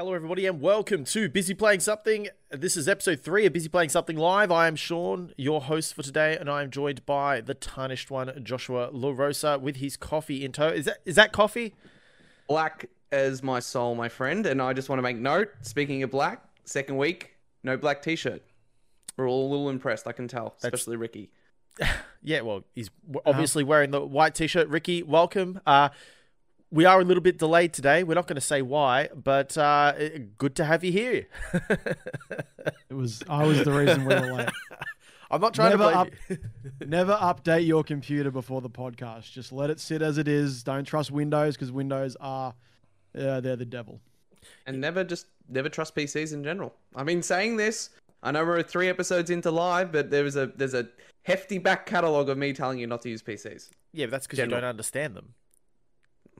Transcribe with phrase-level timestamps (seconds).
[0.00, 2.28] Hello, everybody, and welcome to Busy Playing Something.
[2.50, 4.50] This is episode three of Busy Playing Something Live.
[4.50, 8.32] I am Sean, your host for today, and I am joined by the tarnished one,
[8.42, 10.68] Joshua LaRosa, with his coffee in tow.
[10.68, 11.74] Is that is that coffee?
[12.48, 15.50] Black as my soul, my friend, and I just want to make note.
[15.60, 17.32] Speaking of black, second week,
[17.62, 18.42] no black t-shirt.
[19.18, 21.30] We're all a little impressed, I can tell, That's- especially Ricky.
[22.22, 24.68] Yeah, well, he's w- obviously wearing the white t-shirt.
[24.68, 25.60] Ricky, welcome.
[25.66, 25.90] Uh,
[26.70, 28.04] we are a little bit delayed today.
[28.04, 29.92] We're not going to say why, but uh,
[30.38, 31.26] good to have you here.
[32.88, 34.48] It was I was the reason we were late.
[35.32, 36.38] I'm not trying Never to up- you.
[36.86, 39.30] Never update your computer before the podcast.
[39.30, 40.64] Just let it sit as it is.
[40.64, 42.54] Don't trust Windows because Windows are
[43.16, 44.00] uh, they're the devil.
[44.66, 46.74] And never just never trust PCs in general.
[46.96, 47.90] I've been saying this.
[48.22, 50.88] I know we're three episodes into live, but there was a there's a
[51.22, 53.70] hefty back catalogue of me telling you not to use PCs.
[53.92, 55.34] Yeah, but that's because you don't understand them.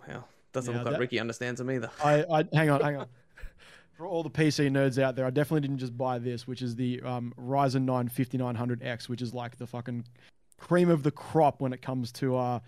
[0.07, 1.91] Well, doesn't Yeah, look like that- Ricky understands them either.
[2.03, 3.07] I, I hang on, hang on.
[3.97, 6.75] For all the PC nerds out there, I definitely didn't just buy this, which is
[6.75, 10.05] the um, Ryzen 9 5900X, which is like the fucking
[10.59, 12.61] cream of the crop when it comes to uh,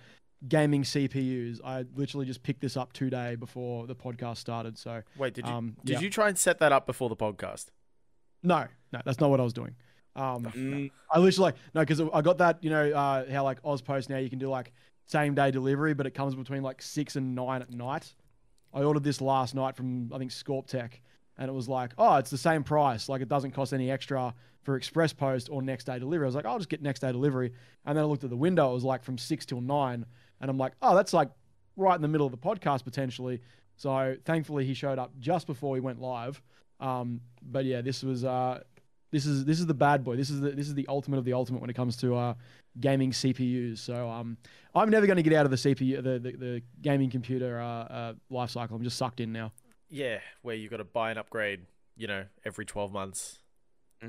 [0.47, 1.59] gaming CPUs.
[1.65, 4.77] I literally just picked this up today before the podcast started.
[4.77, 6.01] So Wait, did you Um, did yeah.
[6.01, 7.67] you try and set that up before the podcast?
[8.43, 9.75] no, no, that's not what I was doing.
[10.15, 12.63] Um, Mm, I literally like no, because I got that.
[12.63, 14.73] You know uh, how like Auspost now you can do like
[15.13, 18.15] same day delivery, but it comes between like six and nine at night.
[18.75, 20.95] I ordered this last night from I think Scorptec,
[21.39, 23.09] and it was like, oh, it's the same price.
[23.09, 26.25] Like it doesn't cost any extra for express post or next day delivery.
[26.25, 27.53] I was like, I'll just get next day delivery,
[27.85, 28.71] and then I looked at the window.
[28.71, 30.07] It was like from six till nine,
[30.41, 31.31] and I'm like, oh, that's like
[31.77, 33.41] right in the middle of the podcast potentially.
[33.77, 36.41] So thankfully he showed up just before we went live.
[36.81, 38.61] Um, but yeah, this was uh,
[39.13, 40.17] this is this is the bad boy.
[40.17, 42.35] This is the this is the ultimate of the ultimate when it comes to uh,
[42.81, 43.79] gaming CPUs.
[43.79, 44.39] So um,
[44.75, 47.65] I'm never going to get out of the CPU, the the, the gaming computer uh,
[47.65, 48.75] uh, life cycle.
[48.75, 49.53] I'm just sucked in now.
[49.91, 51.67] Yeah, where you've got to buy an upgrade,
[51.99, 53.42] you know, every 12 months.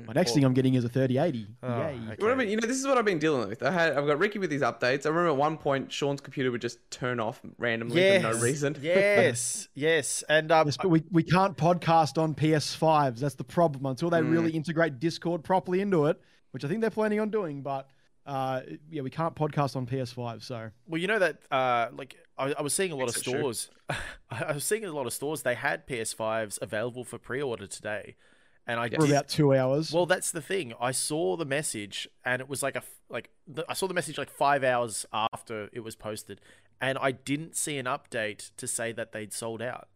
[0.06, 1.46] My next Or- thing I'm getting is a 3080.
[1.62, 1.74] Oh, Yay.
[2.12, 2.22] okay.
[2.22, 3.62] What I mean, you know, this is what I've been dealing with.
[3.62, 5.06] I had, I've got Ricky with these updates.
[5.06, 8.40] I remember at one point Sean's computer would just turn off randomly Yes, for no
[8.40, 8.76] reason.
[8.82, 10.24] yes, yes.
[10.28, 13.18] And um, Yes, but we, we can't podcast on PS5s.
[13.20, 14.32] That's the problem until they Mm.
[14.32, 17.62] really integrate Discord properly into it, which I think they're planning on doing.
[17.62, 17.88] But
[18.26, 20.42] uh, yeah, we can't podcast on PS5.
[20.42, 23.20] So well, you know that, uh, like, I, I was seeing a lot of Makes
[23.28, 23.70] stores.
[24.30, 25.42] I was seeing a lot of stores.
[25.42, 28.16] They had PS5s available for pre-order today,
[28.66, 28.94] and I Yes.
[28.96, 29.92] for did, about two hours.
[29.92, 30.72] Well, that's the thing.
[30.80, 33.94] I saw the message, and it was like a f- like the, I saw the
[33.94, 36.40] message like five hours after it was posted,
[36.80, 39.88] and I didn't see an update to say that they'd sold out.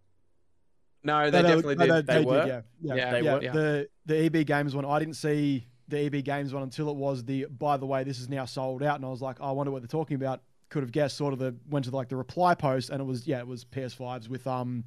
[1.04, 2.06] No, they No, definitely no, did.
[2.06, 2.46] They, They did, were?
[2.46, 3.34] yeah, yeah, Yeah, they yeah.
[3.34, 3.42] were?
[3.42, 3.52] Yeah.
[3.52, 7.24] The the EB Games one, I didn't see the EB Games one until it was
[7.24, 7.46] the.
[7.46, 9.80] By the way, this is now sold out, and I was like, I wonder what
[9.82, 10.42] they're talking about.
[10.70, 11.16] Could have guessed.
[11.16, 13.64] Sort of the went to like the reply post, and it was yeah, it was
[13.64, 14.84] PS5s with um,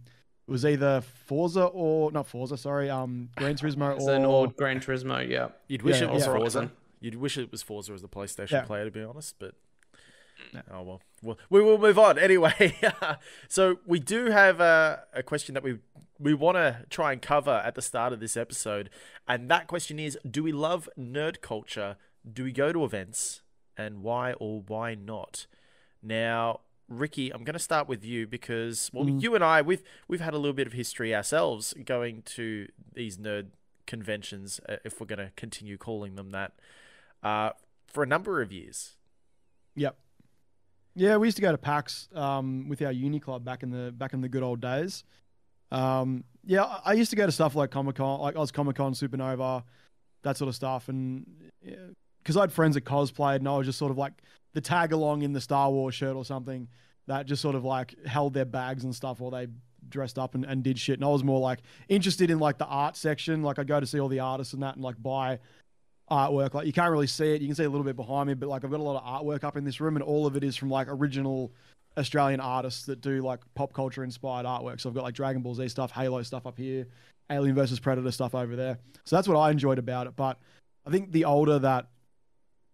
[0.52, 4.82] it was either Forza or not Forza, sorry, um, Gran Turismo or, an old Gran
[4.82, 5.48] Turismo, yeah.
[5.70, 6.36] You'd wish Yeah, it was yeah.
[6.36, 6.72] Forza.
[7.00, 8.62] You'd wish it was Forza as the PlayStation Yeah.
[8.64, 9.36] player, to be honest.
[9.40, 9.56] But
[10.54, 10.64] Yeah.
[10.74, 11.02] oh well.
[11.24, 12.76] well, we will move on anyway.
[13.48, 15.80] so we do have a, a question that we
[16.20, 18.90] we want to try and cover at the start of this episode,
[19.30, 21.96] and that question is: Do we love nerd culture?
[22.30, 23.42] Do we go to events,
[23.78, 25.48] and why or why not?
[26.04, 26.60] Now,
[26.92, 29.22] Ricky, I'm going to start with you because well, Mm.
[29.22, 33.18] you and I we've we've had a little bit of history ourselves going to these
[33.18, 33.48] nerd
[33.88, 36.54] conventions, uh, if we're going to continue calling them that,
[37.24, 37.52] uh,
[37.88, 38.96] for a number of years.
[39.76, 39.98] Yep.
[40.96, 43.92] Yeah, we used to go to PAX um, with our uni club back in the
[43.92, 45.04] back in the good old days.
[45.72, 48.94] Um, yeah, I- used to go to stuff like Comic Con, like Oz Comic Con,
[48.94, 49.64] Supernova,
[50.24, 51.26] that sort of stuff, and
[52.22, 54.14] because I had friends that cosplayed, and I was just sort of like
[54.54, 56.68] the tag along in the Star Wars shirt or something
[57.08, 59.48] that just sort of like held their bags and stuff while they
[59.90, 60.98] dressed up and, and did shit.
[61.00, 61.60] And I was more like
[61.90, 63.44] interested in like the art section.
[63.44, 65.40] Like I go to see all the artists and that and like buy
[66.10, 66.54] artwork.
[66.54, 67.42] Like you can't really see it.
[67.42, 69.04] You can see a little bit behind me, but like I've got a lot of
[69.04, 71.54] artwork up in this room, and all of it is from like original
[71.98, 74.80] Australian artists that do like pop culture inspired artwork.
[74.80, 76.88] So I've got like Dragon Ball Z stuff, Halo stuff up here,
[77.30, 78.78] Alien versus Predator stuff over there.
[79.06, 80.16] So that's what I enjoyed about it.
[80.16, 80.38] But
[80.86, 81.88] I think the older that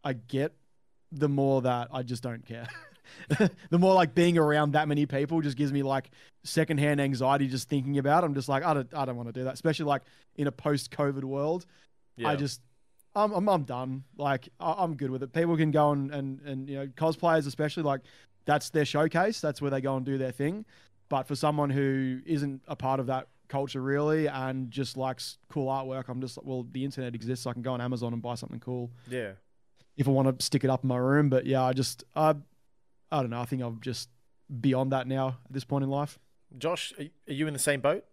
[0.03, 0.53] I get,
[1.11, 2.67] the more that I just don't care.
[3.69, 6.09] the more like being around that many people just gives me like
[6.43, 8.23] secondhand anxiety just thinking about.
[8.23, 8.27] It.
[8.27, 10.03] I'm just like I don't I don't want to do that, especially like
[10.35, 11.65] in a post COVID world.
[12.25, 12.61] I just,
[13.15, 14.03] I'm, I'm, I'm done.
[14.17, 15.33] Like, I, I'm good with it.
[15.33, 18.01] People can go and, and, and, you know, cosplayers, especially, like,
[18.45, 19.41] that's their showcase.
[19.41, 20.65] That's where they go and do their thing.
[21.09, 25.67] But for someone who isn't a part of that culture really and just likes cool
[25.67, 27.43] artwork, I'm just, like, well, the internet exists.
[27.43, 29.33] So I can go on Amazon and buy something cool yeah.
[29.97, 31.29] If I want to stick it up in my room.
[31.29, 32.35] But yeah, I just, I,
[33.11, 33.41] I don't know.
[33.41, 34.09] I think I'm just
[34.61, 36.19] beyond that now at this point in life.
[36.57, 38.05] Josh, are are you in the same boat?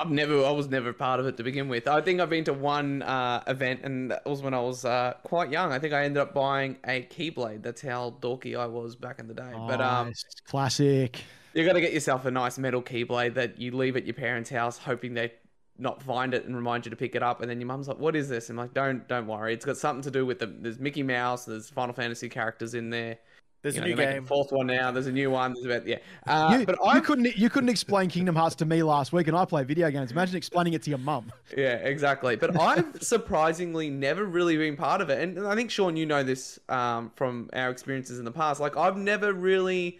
[0.00, 1.88] I've never, I was never part of it to begin with.
[1.88, 5.14] I think I've been to one uh, event, and that was when I was uh,
[5.24, 5.72] quite young.
[5.72, 7.62] I think I ended up buying a Keyblade.
[7.64, 9.50] That's how dorky I was back in the day.
[9.52, 10.24] But um, Nice.
[10.46, 11.24] classic.
[11.52, 14.50] you got to get yourself a nice metal Keyblade that you leave at your parents'
[14.50, 15.32] house, hoping they
[15.78, 17.40] not find it and remind you to pick it up.
[17.40, 19.54] And then your mum's like, "What is this?" I'm like, "Don't, don't worry.
[19.54, 20.46] It's got something to do with the.
[20.46, 21.44] There's Mickey Mouse.
[21.44, 23.18] There's Final Fantasy characters in there.
[23.62, 24.22] There's You a know, new game.
[24.22, 24.92] a fourth one now.
[24.92, 25.52] There's a new one.
[25.52, 25.98] There's about yeah.
[26.28, 29.36] Uh, you, but I couldn't you couldn't explain Kingdom Hearts to me last week, and
[29.36, 30.12] I play video games.
[30.12, 31.32] Imagine explaining it to your mum.
[31.56, 32.36] Yeah, exactly.
[32.36, 36.22] But I've surprisingly never really been part of it, and I think Sean, you know
[36.22, 38.60] this um, from our experiences in the past.
[38.60, 39.98] Like I've never really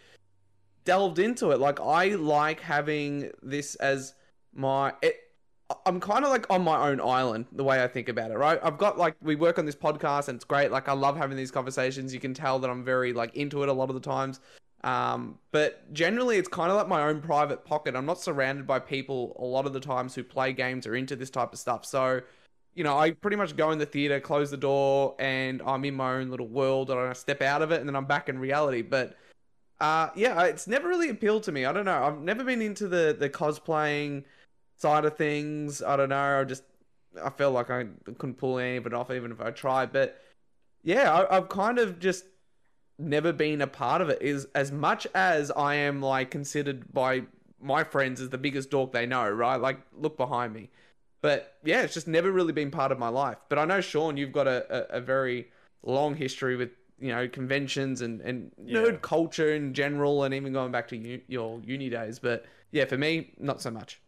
[0.84, 1.58] delved into it.
[1.58, 4.14] Like I like having this as
[4.54, 4.92] my.
[5.02, 5.16] It,
[5.84, 8.58] I'm kind of like on my own island the way I think about it, right?
[8.62, 10.70] I've got like we work on this podcast and it's great.
[10.70, 12.14] Like I love having these conversations.
[12.14, 14.40] You can tell that I'm very like into it a lot of the times.
[14.84, 17.96] Um, but generally, it's kind of like my own private pocket.
[17.96, 21.16] I'm not surrounded by people a lot of the times who play games or into
[21.16, 21.84] this type of stuff.
[21.84, 22.20] So,
[22.74, 25.94] you know, I pretty much go in the theater, close the door, and I'm in
[25.94, 28.38] my own little world, and I step out of it, and then I'm back in
[28.38, 28.82] reality.
[28.82, 29.16] But
[29.80, 31.64] uh, yeah, it's never really appealed to me.
[31.64, 32.04] I don't know.
[32.04, 34.24] I've never been into the the cosplaying
[34.78, 35.82] side of things.
[35.82, 36.40] I don't know.
[36.40, 36.62] I just
[37.22, 39.92] I felt like I couldn't pull any of it off, even if I tried.
[39.92, 40.20] But
[40.82, 42.25] yeah, I, I've kind of just
[42.98, 47.22] never been a part of it is as much as I am like considered by
[47.60, 49.56] my friends as the biggest dork they know, right?
[49.56, 50.70] Like look behind me.
[51.20, 53.38] But yeah, it's just never really been part of my life.
[53.48, 55.48] But I know Sean, you've got a, a, a very
[55.82, 56.70] long history with
[57.00, 58.80] you know conventions and and Yeah.
[58.80, 62.19] nerd culture in general, and even going back to u- your uni days.
[62.20, 64.00] But yeah, for me, not so much.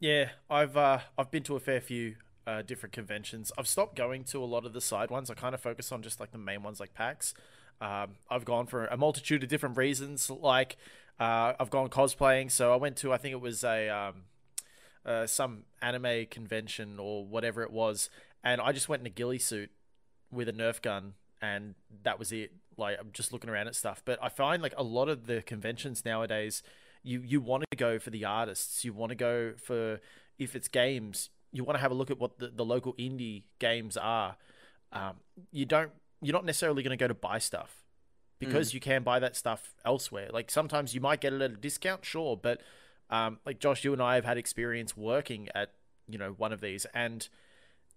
[0.00, 3.52] Yeah, I've uh, I've been to a fair few uh, different conventions.
[3.56, 5.30] I've stopped going to a lot of the side ones.
[5.30, 7.34] I kind of focus on just like the main ones, like PAX.
[7.80, 10.28] Um, I've gone for a multitude of different reasons.
[10.30, 10.76] Like
[11.18, 14.14] uh, I've gone cosplaying, so I went to I think it was a um,
[15.06, 18.10] uh, some anime convention or whatever it was,
[18.42, 19.70] and I just went in a ghillie suit
[20.30, 22.52] with a Nerf gun, and that was it.
[22.76, 25.40] Like I'm just looking around at stuff, but I find like a lot of the
[25.42, 26.62] conventions nowadays
[27.04, 28.84] you you want to go for the artists.
[28.84, 30.00] You want to go for
[30.38, 33.44] if it's games you want to have a look at what the, the local indie
[33.60, 34.36] games are.
[34.92, 35.18] Um,
[35.52, 37.84] you don't you're not necessarily going to go to buy stuff
[38.40, 40.28] because you can buy that stuff elsewhere.
[40.32, 42.60] Like sometimes you might get it at a discount sure but
[43.10, 45.72] um, like josh you and i have had experience working at
[46.08, 47.28] you know one of these and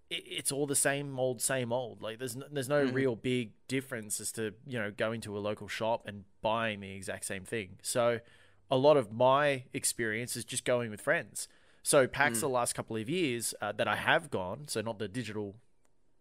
[0.10, 2.02] it, it's all the same old same old.
[2.02, 2.94] Like there's no, there's no Mhm.
[2.94, 6.92] real big difference as to you know going to a local shop and buying the
[6.92, 7.78] exact same thing.
[7.82, 8.20] So
[8.70, 11.48] a lot of my experience is just going with friends.
[11.84, 15.08] So PAX the last couple of years uh, that I have gone, so not the
[15.08, 15.56] digital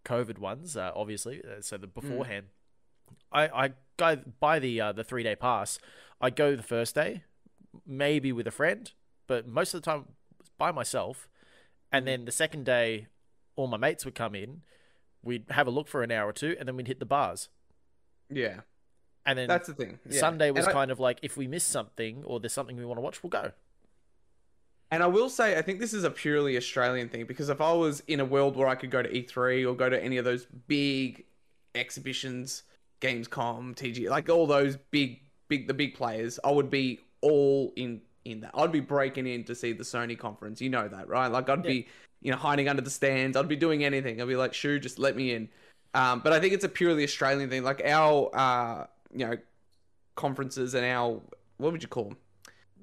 [0.04, 1.43] COVID ones, uh, obviously.
[1.43, 2.46] Uh, so the beforehand,
[3.32, 5.78] I I go buy the uh, the three day pass.
[6.20, 7.25] I go the first day,
[7.84, 8.93] maybe with a friend,
[9.26, 10.04] but most of the time
[10.56, 11.28] by myself.
[11.93, 13.06] And then the second day,
[13.56, 14.62] all my mates would come in.
[15.22, 17.48] We'd have a look for an hour or two, and then we'd hit the bars.
[18.31, 18.60] Yeah,
[19.26, 19.99] And then that's the thing.
[20.08, 20.20] Yeah.
[20.20, 22.84] Sunday was And I- kind of like if we miss something or there's something we
[22.86, 23.53] want to watch, we'll go.
[24.91, 27.72] And I will say, I think this is a purely Australian thing because if I
[27.72, 30.24] was in a world where I could go to E3 or go to any of
[30.24, 31.24] those big
[31.74, 32.62] exhibitions,
[33.01, 38.01] Gamescom, TG, like all those big, big, the big players, I would be all in
[38.24, 38.51] in that.
[38.55, 40.60] I'd be breaking in to see the Sony conference.
[40.60, 41.29] You know that, right?
[41.29, 41.86] Like I'd be,
[42.22, 43.36] you know, hiding under the stands.
[43.36, 44.20] I'd be doing anything.
[44.20, 45.48] I'd be like, "Shoo, just let me in."
[45.94, 47.62] Um, but I think it's a purely Australian thing.
[47.62, 48.86] Like our, uh,
[49.17, 49.37] you know,
[50.15, 51.20] conferences and our,
[51.58, 52.17] what would you call them?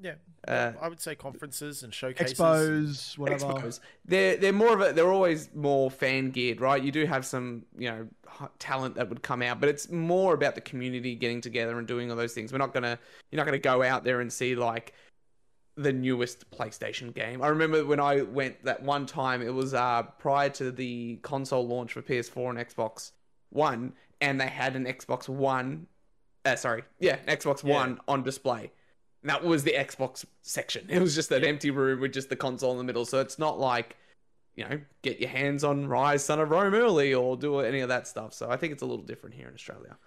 [0.02, 0.16] Yeah.
[0.46, 2.38] Uh, I would say conferences and showcases.
[2.38, 3.46] Expos, whatever.
[3.46, 3.80] Expos.
[4.04, 6.84] They're they're more of a they're always more fan geared, right?
[6.84, 8.08] You do have some you know
[8.60, 12.12] talent that would come out, but it's more about the community getting together and doing
[12.12, 12.52] all those things.
[12.52, 13.00] We're not gonna
[13.32, 14.94] you're not gonna go out there and see like
[15.76, 17.42] the newest PlayStation game.
[17.42, 21.66] I remember when I went that one time, it was uh prior to the console
[21.66, 23.12] launch for PS4 and Xbox
[23.52, 25.88] One, and they had an Xbox One,
[26.46, 27.74] uh, sorry, yeah, Xbox Yeah.
[27.74, 28.72] One on display.
[29.22, 30.86] And that was the Xbox section.
[30.90, 33.06] It was just an empty room with just the console in the middle.
[33.06, 33.96] So it's not like,
[34.56, 37.88] you know, get your hands on Ryse Son of Rome early or do any of
[37.90, 38.34] that stuff.
[38.34, 39.98] So I think it's a little different here in Australia.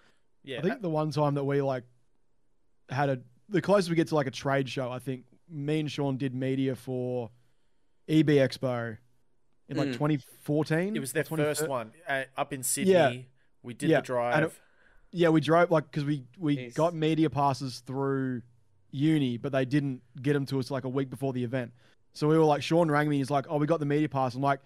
[0.44, 0.58] Yeah.
[0.58, 1.84] I think the one time that we like
[2.90, 5.90] had a the closest we get to like a trade show, I think me and
[5.90, 7.30] Sean did media for
[8.08, 8.98] EB Expo
[9.68, 9.92] in like Mm.
[9.94, 10.94] 2014.
[10.96, 11.54] it was their 2013.
[11.54, 12.92] first one uh, up in Sydney.
[12.92, 13.12] Yeah.
[13.62, 14.60] We did Yeah, the and drive.
[15.12, 16.74] Yeah, we drove like because we we Jeez.
[16.74, 18.42] got media passes through
[18.90, 21.72] uni, but they didn't get them to us like a week before the event.
[22.12, 23.18] So we were like, Sean rang me.
[23.18, 24.60] He's like, "Oh, we got the media pass." I'm like,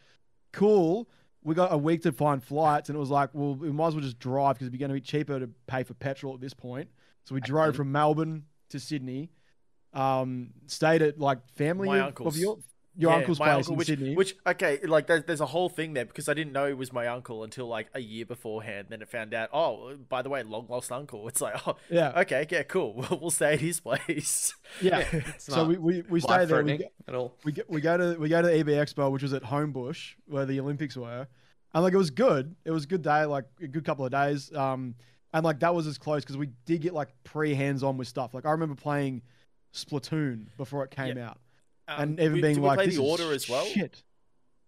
[0.53, 1.09] "Cool."
[1.43, 3.95] We got a week to find flights, and it was like, "Well, we might as
[3.95, 6.41] well just drive because it'd be going to be cheaper to pay for petrol at
[6.41, 6.89] this point."
[7.25, 9.31] So we drove from Melbourne to Sydney.
[9.93, 12.37] Um, stayed at like family My of, uncle's.
[12.37, 12.59] of your
[12.97, 14.15] your Yeah, uncle's my place uncle, in which, Sydney.
[14.15, 16.93] Which okay, like there's, there's a whole thing there because I didn't know it was
[16.93, 18.89] my uncle until like a year beforehand.
[18.91, 19.51] Then it found out.
[19.53, 21.29] Oh, by the way, long lost uncle.
[21.31, 22.95] It's like, oh, yeah, okay, yeah, cool.
[23.11, 24.55] We'll, we'll stay at his place.
[24.81, 25.05] yeah.
[25.13, 26.63] It's so we, we, we stay there.
[26.63, 27.35] We, life-threatening at all.
[27.45, 30.47] we go, we go to we go to EB Expo, which was at Homebush, where
[30.47, 31.29] the Olympics were,
[31.73, 32.57] and like it was good.
[32.65, 34.53] It was a good day, like a good couple of days.
[34.55, 34.95] Um,
[35.33, 38.09] and like that was as close because we did get like pre hands on with
[38.09, 38.35] stuff.
[38.35, 39.23] Like I remember playing
[39.75, 41.39] Splatoon before it came out,
[41.91, 43.65] Um, and even we- being did we like, play this the is order as well.
[43.67, 44.03] Shit.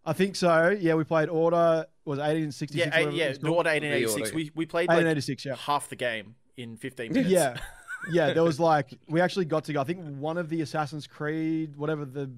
[0.05, 0.77] I think so.
[0.81, 1.87] Yeah, we played Order.
[2.05, 2.97] Was eighteen sixty Yeah, six?
[2.97, 4.31] eight, yeah, the order eighteen eighty six.
[4.31, 4.35] order.
[4.35, 5.45] We we played like eighteen eighty six.
[5.45, 5.55] Yeah.
[5.55, 7.31] half the game in fifteen minutes.
[7.31, 7.57] Yeah.
[8.11, 9.81] Yeah, there was like we actually got to go.
[9.81, 12.33] I think one of the Assassin's Creed, whatever the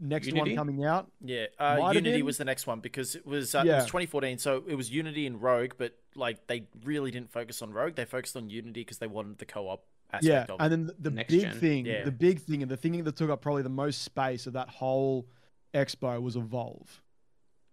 [0.00, 0.50] next Unity?
[0.50, 1.08] one coming out.
[1.24, 4.64] Yeah, uh, Unity was the next one because it was uh, it was 2014, so
[4.66, 7.94] it was Unity and Rogue, but like they really didn't focus on Rogue.
[7.94, 11.10] They focused on Unity because they wanted the co-op aspect Yeah, and then the, the
[11.10, 11.56] big gen.
[11.58, 12.04] thing, Yeah.
[12.04, 14.68] the big thing, and the thing that took up probably the most space of that
[14.68, 15.26] whole
[15.74, 17.02] expo was Evolve,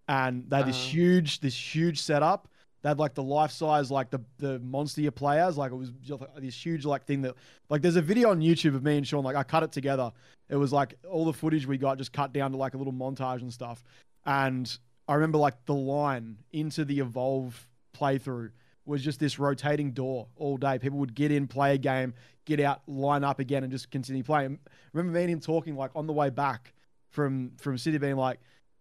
[0.08, 0.88] and they had this Ah.
[0.90, 2.48] huge, this huge setup.
[2.82, 6.22] They had like the life size, like the the monster players, like it was just
[6.36, 7.36] this huge like thing that,
[7.68, 10.10] like there's a video on YouTube of me and Sean, like I cut it together.
[10.48, 12.92] It was like all the footage we got just cut down to like a little
[12.92, 13.84] montage and stuff,
[14.26, 18.50] and I remember like the line into the Evolve playthrough
[18.84, 20.76] was just this rotating door all day.
[20.80, 24.22] People would get in, play a game, get out, line up again, and just continue
[24.22, 24.58] playing.
[24.92, 26.72] Remember me and him talking like on the way back
[27.10, 28.40] from from Sydney, being like,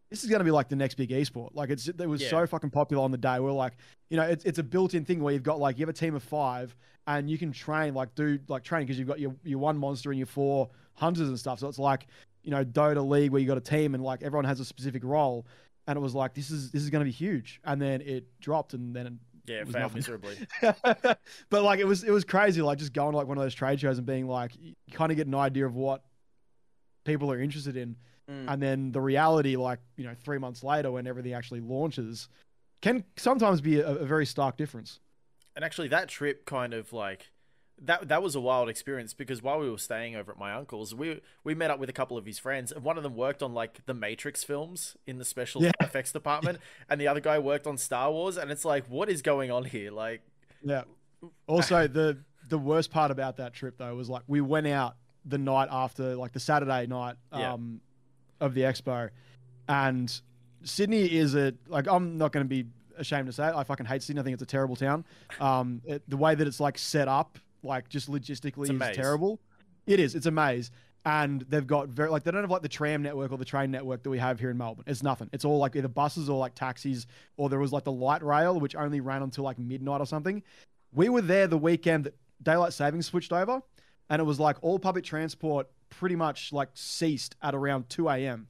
[0.10, 2.30] "This is going to be like the next big esport." Like it's it was Yeah.
[2.30, 3.40] so fucking popular on the day.
[3.40, 3.74] We are like,
[4.10, 6.16] you know, it's it's a built-in thing where you've got like you have a team
[6.16, 6.76] of five
[7.08, 10.12] and you can train like do like training because you've got your your one monster
[10.12, 11.60] and your four hunters and stuff.
[11.60, 12.08] So it's like
[12.44, 15.04] you know Dota League where you got a team and like everyone has a specific
[15.04, 15.46] role.
[15.88, 18.26] And it was like this is this is going to be huge, and then it
[18.40, 20.38] dropped, and then yeah, it was failed miserably.
[20.62, 23.54] but like it was it was crazy like just going to like one of those
[23.56, 26.04] trade shows and being like you kind of get an idea of what
[27.06, 27.96] people are interested in
[28.30, 28.46] Mm.
[28.54, 32.30] and then the reality like you know three months later when everything actually launches
[32.84, 35.00] can sometimes be a, a very stark difference
[35.56, 37.31] And actually, that trip kind of like
[37.84, 40.94] that that was a wild experience because while we were staying over at my uncle's,
[40.94, 43.42] we we met up with a couple of his friends, and one of them worked
[43.42, 45.72] on like the Matrix films in the special Yeah.
[45.82, 46.60] effects department,
[46.90, 49.66] and the other guy worked on Star Wars, and it's like, what is going on
[49.66, 49.92] here?
[49.92, 50.22] Like,
[50.64, 50.84] yeah
[51.48, 52.18] also the
[52.50, 54.96] the worst part about that trip though was like we went out
[55.26, 57.54] the night after like the saturday night Yeah.
[57.54, 57.80] um
[58.40, 59.10] of the expo
[59.68, 60.22] and
[60.64, 62.66] sydney is a like i'm not going to be
[62.98, 65.06] ashamed to say it i fucking hate sydney i think it's a terrible town
[65.40, 69.40] um it, the way that it's like set up like just logistically It's is terrible.
[69.88, 70.16] It is.
[70.16, 70.72] It's a maze.
[71.04, 73.72] And they've got very like they don't have like the tram network or the train
[73.72, 74.86] network that we have here in melbourne.
[74.88, 75.30] It's nothing.
[75.34, 78.60] It's all like either buses or like taxis or there was like the light rail
[78.60, 80.44] which only ran until like midnight or something.
[80.94, 83.62] We were there the weekend that daylight savings switched over
[84.10, 88.48] and it was like all public transport pretty much like ceased at around 2 a.m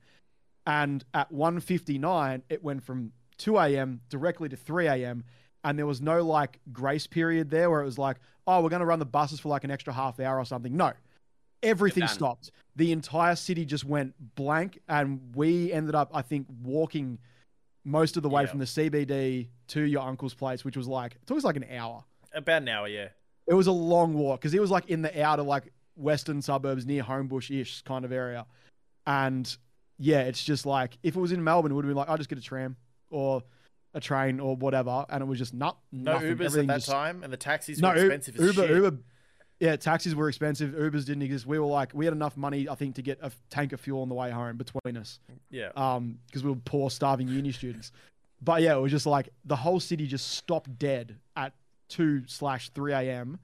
[0.65, 5.23] and at 1.59 it went from 2 a.m directly to 3 a.m
[5.63, 8.79] and there was no like grace period there where it was like oh we're going
[8.79, 10.91] to run the buses for like an extra half hour or something no
[11.63, 17.19] everything stopped the entire city just went blank and we ended up i think walking
[17.83, 18.47] most of the way Yeah.
[18.47, 21.65] from the cbd to your uncle's place which was like it took us like an
[21.71, 22.03] hour
[22.33, 23.09] about an hour, yeah.
[23.45, 26.85] it was a long walk because it was like in the outer like western suburbs
[26.85, 28.45] near Homebush ish kind of area.
[29.05, 29.53] And
[29.99, 32.17] yeah, it's just like if it was in Melbourne, it would have been like, I'll
[32.17, 32.77] just get a tram
[33.09, 33.43] or
[33.93, 35.05] a train or whatever.
[35.09, 36.29] And it was just not No nothing.
[36.37, 38.73] Ubers Everything at that just- time, and the taxis No, were expensive as Uber.
[38.75, 38.97] Uber.
[39.59, 40.71] Yeah, taxis were expensive.
[40.71, 41.45] Ubers didn't exist.
[41.45, 44.01] We were like, we had enough money, I think, to get a tank of fuel
[44.01, 45.19] on the way home between us
[45.51, 47.91] Yeah, um because we were poor starving uni students
[48.43, 51.53] but yeah it was just like the whole city just stopped dead at
[51.89, 53.37] 2 slash 3 a.m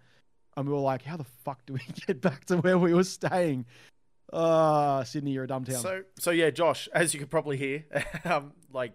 [0.55, 3.03] and we were like how the fuck do we get back to where we were
[3.03, 3.63] staying
[4.33, 7.85] uh sydney you're a dumb town So so yeah, Josh, as you could probably hear,
[8.25, 8.93] um, like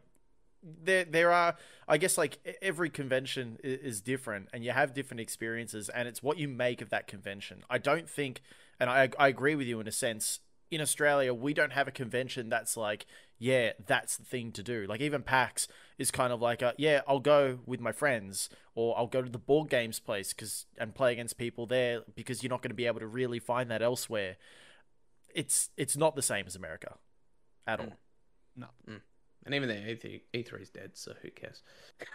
[0.63, 1.57] there there are
[1.89, 6.39] I guess like every convention is different, and you have different experiences, and it's what
[6.39, 7.65] you make of that convention.
[7.69, 8.41] I don't think,
[8.79, 10.41] and I I agree with you in a sense.
[10.71, 13.05] In Australia, we don't have a convention that's like,
[13.39, 14.87] yeah, that's the thing to do.
[14.89, 18.97] Like even PAX is kind of like, a, yeah, I'll go with my friends, or
[18.97, 22.49] I'll go to the board games place because and play against people there because you're
[22.49, 24.37] not going to be able to really find that elsewhere.
[25.35, 26.95] It's it's not the same as America,
[27.67, 27.87] at all.
[28.59, 28.67] Mm.
[28.89, 29.01] Mm.
[29.45, 31.63] And even then, E3, E3 is dead, so who cares?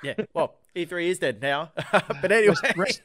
[0.02, 0.14] Yeah.
[0.34, 1.72] Well, E3 is dead now.
[2.22, 3.02] but anyway, rest, rest,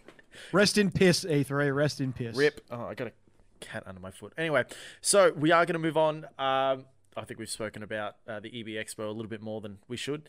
[0.53, 2.61] rest in piss e3 rest in piss rip.
[2.71, 3.13] Oh, I got a
[3.61, 4.33] cat under my foot.
[4.39, 4.65] Anyway,
[5.01, 6.25] so we are going to move on.
[6.39, 6.87] Um,
[7.17, 9.97] I think we've spoken about uh, the EB Expo a little bit more than we
[9.97, 10.29] should.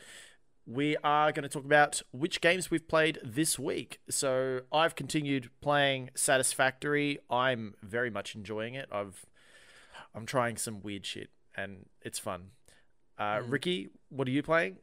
[0.65, 4.00] We are going to talk about which games we've played this week.
[4.09, 7.19] So I've continued playing Satisfactory.
[7.29, 8.88] I'm very much enjoying it.
[8.91, 9.25] I've
[10.15, 11.29] I'm trying some weird shit.
[11.55, 12.51] and it's fun.
[13.17, 13.51] Uh, Mm.
[13.51, 14.77] Ricky, what are you playing?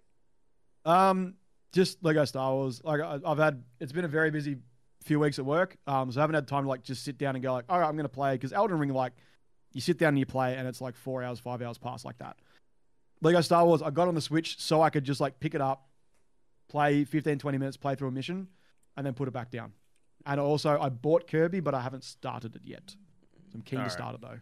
[0.85, 1.35] Um,
[1.73, 2.81] just Lego Star Wars.
[2.85, 4.57] Like I, I've had, it's been a very busy
[5.03, 5.77] few weeks at work.
[5.87, 7.79] Um, so I haven't had time to like just sit down and go like, all
[7.79, 9.13] right, I'm gonna play because Elden Ring, like,
[9.73, 12.19] you sit down and you play, and it's like four hours, five hours past like
[12.19, 12.37] that.
[13.23, 15.61] Lego Star Wars, I got on the Switch so I could just like pick it
[15.61, 15.89] up,
[16.69, 18.49] play 15, 20 minutes, play through a mission,
[18.97, 19.73] and then put it back down.
[20.27, 22.83] And also, I bought Kirby, but I haven't started it yet.
[22.89, 22.97] So
[23.55, 23.91] I'm keen Alright.
[23.91, 24.41] to start it though.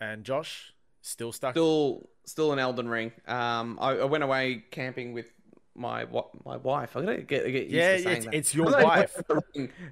[0.00, 0.74] And Josh,
[1.06, 1.54] still stuck.
[1.54, 3.12] Still, still an Elden Ring.
[3.26, 5.32] Um, I, I went away camping with
[5.74, 6.06] my
[6.44, 6.96] my wife.
[6.96, 8.34] I gotta get, get used yeah, to saying it's, that.
[8.34, 9.16] it's your wife.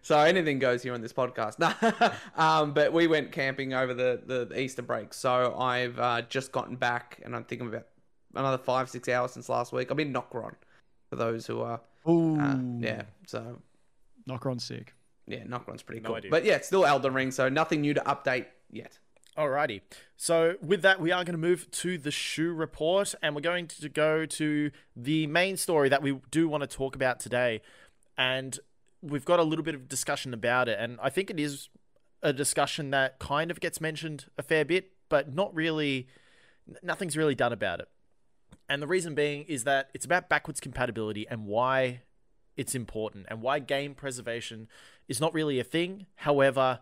[0.03, 1.61] So anything goes here on this podcast.
[2.37, 5.15] um, but we went camping over the, the Easter break.
[5.15, 7.87] So I've uh, just gotten back, and I'm thinking about
[8.35, 9.91] another five six hours since last week.
[9.91, 10.55] I'm in Nokron.
[11.11, 13.03] For those who are, Ooh, uh, yeah.
[13.27, 13.61] So
[14.29, 14.95] Nokron sick.
[15.27, 16.17] yeah, Nokron's pretty No cool.
[16.17, 16.31] idea.
[16.31, 17.31] But yeah, it's still Elden Ring.
[17.31, 18.99] So nothing new to update yet.
[19.37, 19.81] Alrighty.
[20.17, 23.67] So with that, we are going to move to the shoe report, and we're going
[23.67, 27.61] to go to the main story that we do want to talk about today.
[28.17, 28.59] And
[29.03, 31.69] we've got a little bit of discussion about it, and I think it is
[32.23, 36.07] a discussion that kind of gets mentioned a fair bit, but not really.
[36.83, 37.89] Nothing's really done about it.
[38.69, 42.03] And the reason being is that it's about backwards compatibility and why
[42.57, 44.69] it's important and why game preservation
[45.09, 46.07] is not really a thing.
[46.17, 46.81] However,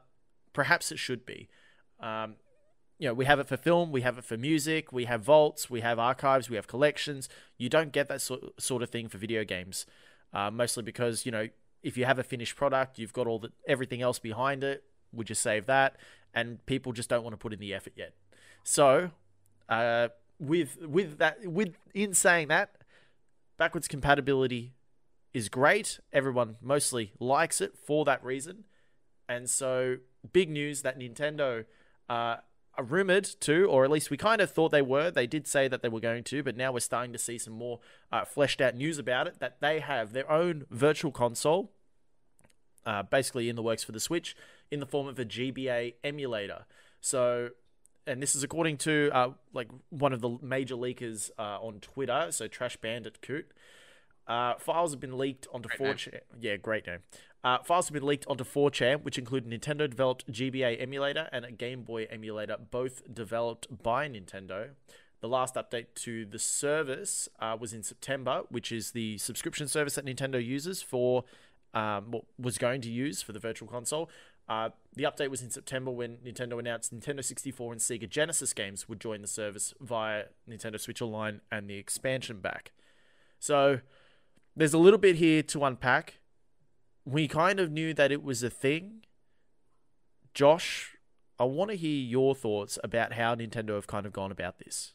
[0.53, 1.49] perhaps it should be.
[2.03, 2.35] Um,
[2.99, 5.69] you know, we have it for film, we have it for music, we have vaults,
[5.69, 7.29] we have archives, we have collections.
[7.59, 9.87] You don't get that sort sort of thing for video games,
[10.33, 11.49] uh, mostly because you know
[11.83, 14.85] if you have a finished product, you've got all the everything else behind it.
[15.13, 15.97] Would you save that?
[16.35, 18.15] And people just don't want to put in the effort yet.
[18.65, 19.11] So,
[19.69, 22.77] uh, with with that, with in saying that,
[23.59, 24.75] backwards compatibility
[25.35, 25.99] is great.
[26.13, 28.65] Everyone mostly likes it for that reason.
[29.29, 29.97] And so,
[30.33, 31.65] big news that Nintendo
[32.13, 32.37] uh,
[32.75, 35.11] are rumored to, or at least we kind of thought they were.
[35.11, 37.55] They did say that they were going to, but now we're starting to see some
[37.55, 39.41] more uh, fleshed out news about it.
[39.41, 41.71] That they have their own virtual console,
[42.85, 44.37] uh, basically in the works for the Switch,
[44.71, 46.65] in the form of a GBA emulator.
[47.01, 47.51] So,
[48.07, 52.29] and this is according to uh, like one of the major leakers uh, on Twitter.
[52.31, 53.51] So Trash Bandit Coot.
[54.27, 55.95] Uh, files have been leaked onto Great name.
[55.95, 56.21] 4chan.
[56.41, 57.01] Yeah, great name.
[57.45, 61.51] Uh, files have been leaked onto 4chan, which include Nintendo developed GBA emulator and a
[61.51, 64.71] Game Boy emulator, both developed by Nintendo.
[65.21, 69.97] The last update to the service uh, was in September, which is the subscription service
[69.97, 71.25] that Nintendo uses for,
[71.75, 74.09] um, what was going to use for the Virtual Console.
[74.49, 78.89] Uh, the update was in September when Nintendo announced Nintendo 64 and Sega Genesis games
[78.89, 82.73] would join the service via Nintendo Switch Online and the expansion back.
[83.39, 83.81] So
[84.57, 86.19] there's a little bit here to unpack.
[87.05, 89.05] We kind of knew that it was a thing.
[90.35, 90.97] Josh,
[91.39, 94.93] I want to hear your thoughts about how Nintendo have kind of gone about this.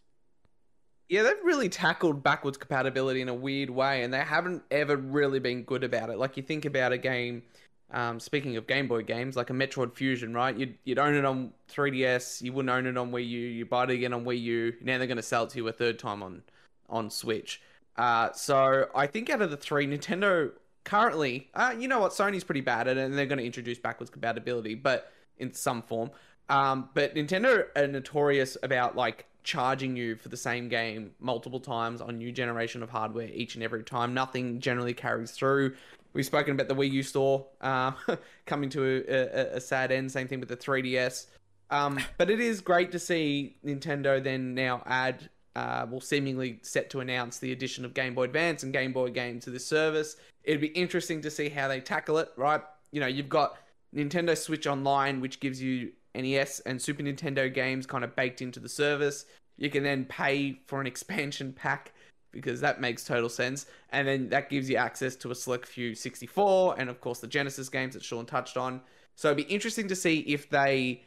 [1.09, 5.39] Yeah, they've really tackled backwards compatibility in a weird way, and they haven't ever really
[5.39, 6.17] been good about it.
[6.17, 7.43] Like you think about a game,
[7.91, 10.55] um, speaking of Game Boy games, like a Metroid Fusion, right?
[10.57, 13.83] You'd, you'd own it on 3DS, you wouldn't own it on Wii U, you buy
[13.83, 14.73] it again on Wii U.
[14.81, 16.43] Now they're going to sell it to you a third time on
[16.89, 17.61] on Switch.
[17.95, 20.51] Uh, so I think out of the three, Nintendo
[20.88, 23.78] currently, uh, you know what, Sony's pretty bad at it, and they're going to introduce
[23.78, 26.12] backwards compatibility, but in some form.
[26.47, 32.00] Um, but Nintendo are notorious about like charging you for the same game multiple times
[32.00, 34.13] on new generation of hardware each and every time.
[34.13, 35.76] Nothing generally carries through.
[36.13, 37.91] We've spoken about the Wii U store uh,
[38.45, 40.10] coming to a, a, a sad end.
[40.10, 41.28] Same thing with the 3DS.
[41.69, 46.89] Um, but it is great to see Nintendo then now add, uh, well, seemingly set
[46.91, 50.15] to announce the addition of Game Boy Advance and Game Boy games to this service.
[50.47, 52.62] It'd be interesting to see how they tackle it, right?
[52.91, 53.57] You know, you've got
[53.95, 58.60] Nintendo Switch Online, which gives you NES and Super Nintendo games kind of baked into
[58.60, 59.25] the service.
[59.57, 61.93] You can then pay for an expansion pack
[62.31, 63.65] because that makes total sense.
[63.89, 67.27] And then that gives you access to a select few 64 and, of course, the
[67.27, 68.81] Genesis games that Sean touched on.
[69.15, 71.03] So it'd be interesting to see if they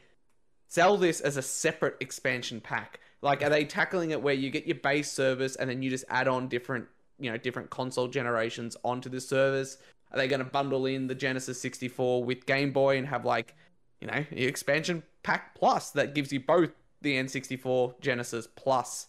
[0.67, 2.99] sell this as a separate expansion pack.
[3.21, 6.05] Like, are they tackling it where you get your base service and then you just
[6.09, 6.87] add on different,
[7.21, 9.77] you know, different console generations onto the service?
[10.11, 13.55] Are they going to bundle in the Genesis 64 with Game Boy and have like,
[14.01, 19.07] you know, the expansion pack plus that gives you both the N64 Genesis plus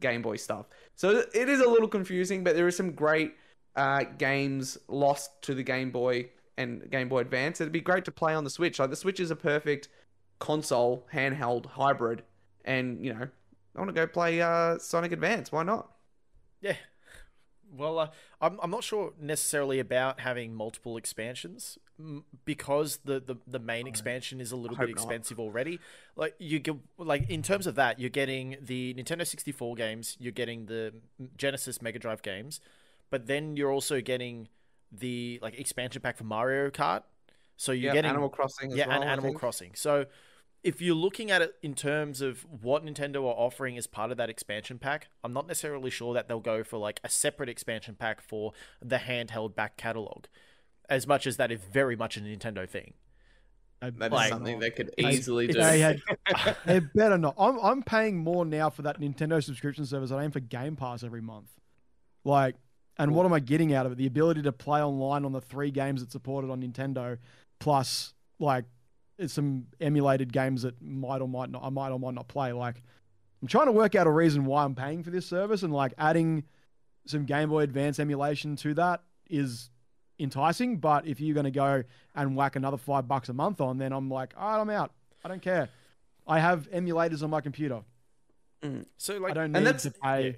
[0.00, 0.66] Game Boy stuff?
[0.94, 3.34] So it is a little confusing, but there are some great
[3.74, 7.60] uh, games lost to the Game Boy and Game Boy Advance.
[7.60, 8.78] It'd be great to play on the Switch.
[8.78, 9.88] Like the Switch is a perfect
[10.38, 12.22] console handheld hybrid,
[12.64, 13.26] and you know,
[13.74, 15.50] I want to go play uh, Sonic Advance.
[15.50, 15.90] Why not?
[16.60, 16.76] Yeah.
[17.76, 18.08] Well, uh,
[18.40, 21.78] I'm I'm not sure necessarily about having multiple expansions
[22.44, 24.90] because the, the, the main expansion is a little bit not.
[24.90, 25.80] expensive already.
[26.16, 30.32] Like you get like in terms of that, you're getting the Nintendo 64 games, you're
[30.32, 30.92] getting the
[31.36, 32.60] Genesis Mega Drive games,
[33.10, 34.48] but then you're also getting
[34.92, 37.02] the like expansion pack for Mario Kart.
[37.56, 39.02] So you're Yeah, getting Animal Crossing as yeah, well.
[39.02, 39.32] and Animal.
[39.34, 39.72] Crossing.
[39.74, 40.06] So
[40.64, 44.16] if you're looking at it in terms of what Nintendo are offering as part of
[44.16, 47.94] that expansion pack, I'm not necessarily sure that they'll go for like a separate expansion
[47.94, 50.24] pack for the handheld back catalog,
[50.88, 52.94] as much as that is very much a Nintendo thing.
[53.80, 55.52] That is Like- something they could They- easily do.
[55.60, 56.00] They had,
[56.66, 57.34] they better not.
[57.38, 60.74] I'm I'm paying more now for that Nintendo subscription service than I am for Game
[60.76, 61.50] Pass every month.
[62.24, 62.56] Like,
[62.96, 63.98] and what am I getting out of it?
[63.98, 67.18] The ability to play online on the three games that supported on Nintendo,
[67.58, 68.73] plus like it's
[69.26, 72.52] some emulated games that might or might not I might or might not play.
[72.52, 72.82] Like,
[73.40, 75.94] I'm trying to work out a reason why I'm paying for this service, and like
[75.98, 76.44] adding
[77.06, 79.70] some Game Boy Advance emulation to that is
[80.18, 80.78] enticing.
[80.78, 83.92] But if you're going to go and whack another five bucks a month on, then
[83.92, 84.92] I'm like, all right, I'm out.
[85.24, 85.68] I don't care.
[86.26, 87.82] I have emulators on my computer.
[88.96, 90.36] So like, I don't need to pay.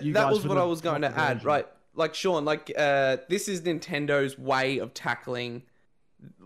[0.00, 1.46] You that was what I was going to add, version.
[1.46, 1.66] right?
[1.94, 5.62] Like Sean, like uh, this is Nintendo's way of tackling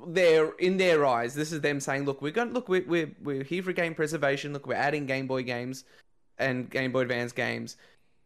[0.06, 1.34] their in their eyes.
[1.34, 2.52] This is them saying, "Look, we're going.
[2.52, 4.52] Look, we're we're we're here for game preservation.
[4.52, 5.84] Look, we're adding Game Boy games
[6.38, 7.76] and Game Boy Advance games."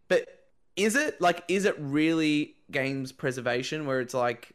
[0.09, 0.45] But
[0.77, 4.53] is it like is it really games preservation where it's like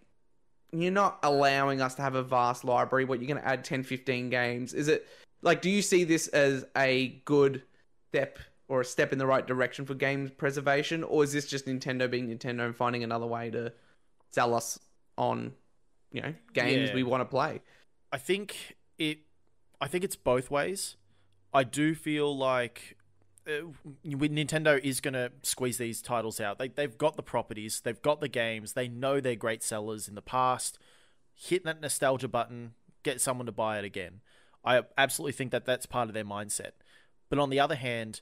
[0.71, 3.83] you're not allowing us to have a vast library what you're going to add 10
[3.83, 5.07] 15 games is it
[5.41, 7.63] like do you see this as a good
[8.09, 11.65] step or a step in the right direction for games preservation or is this just
[11.65, 13.71] nintendo being nintendo and finding another way to
[14.31, 14.77] sell us
[15.17, 15.53] on
[16.11, 16.95] you know games Yeah.
[16.95, 17.61] we want to play
[18.11, 19.19] I think it.
[19.79, 20.97] I think it's both ways.
[21.53, 22.97] I do feel like
[23.47, 23.67] uh,
[24.05, 26.57] Nintendo is going to squeeze these titles out.
[26.57, 30.15] They they've got the properties, they've got the games, they know they're great sellers in
[30.15, 30.79] the past.
[31.35, 34.21] Hit that nostalgia button, get someone to buy it again.
[34.65, 36.71] I absolutely think that that's part of their mindset.
[37.29, 38.21] But on the other hand,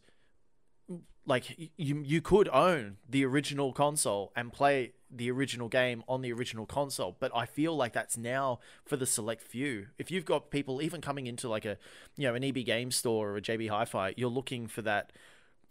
[1.25, 6.31] like you you could own the original console and play the original game on the
[6.31, 10.51] original console but i feel like that's now for the select few if you've got
[10.51, 11.77] people even coming into like a
[12.17, 15.11] you know an eb game store or a jb hi-fi you're looking for that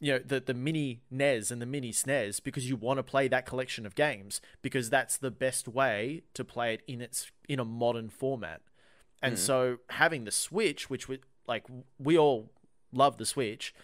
[0.00, 3.28] you know the the mini NES and the mini SNES because you want to play
[3.28, 7.58] that collection of games because that's the best way to play it in its in
[7.58, 8.60] a modern format.
[9.22, 9.38] And mm.
[9.38, 11.64] so having the Switch, which we like
[11.98, 12.50] we all
[12.92, 13.74] love the Switch,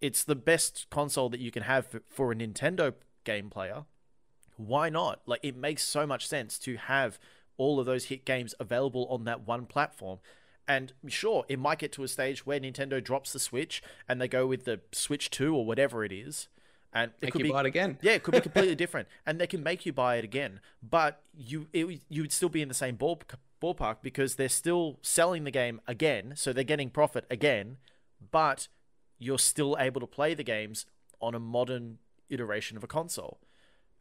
[0.00, 2.92] it's the best console that you can have for, for a Nintendo
[3.24, 3.84] game player.
[4.56, 5.20] Why not?
[5.26, 7.18] Like it makes so much sense to have
[7.56, 10.18] all of those hit games available on that one platform.
[10.66, 14.28] And sure, it might get to a stage where Nintendo drops the Switch and they
[14.28, 16.48] go with the Switch 2 or whatever it is.
[16.92, 19.40] And it make could be buy it again yeah, it could be completely different, and
[19.40, 20.60] they can make you buy it again.
[20.80, 23.20] But you, it, you would still be in the same ball,
[23.60, 27.78] ballpark because they're still selling the game again, so they're getting profit again.
[28.30, 28.68] But
[29.18, 30.86] you're still able to play the games
[31.20, 31.98] on a modern
[32.30, 33.40] iteration of a console,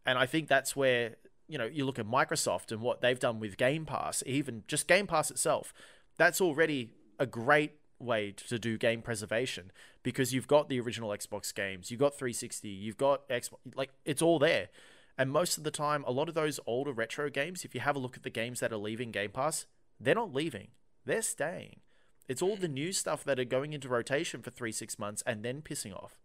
[0.06, 1.16] and I think that's where
[1.48, 4.88] you know you look at Microsoft and what they've done with Game Pass, even just
[4.88, 5.74] Game Pass itself.
[6.18, 9.72] That's already a great way to do game preservation
[10.04, 14.22] because you've got the original Xbox games, you've got 360, you've got Xbox, like it's
[14.22, 14.70] all there.
[15.18, 17.96] And most of the time, a lot of those older retro games, if you have
[17.96, 19.68] a look at the games that are leaving Game Pass,
[20.00, 20.70] they're not leaving,
[21.06, 21.80] they're staying.
[22.28, 25.44] It's all the new stuff that are going into rotation for three, six months and
[25.44, 26.20] then pissing off.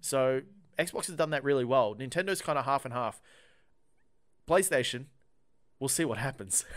[0.00, 0.42] So
[0.78, 1.94] Xbox has done that really well.
[1.94, 3.20] Nintendo's kind of half and half.
[4.48, 5.06] PlayStation,
[5.78, 6.64] we'll see what happens.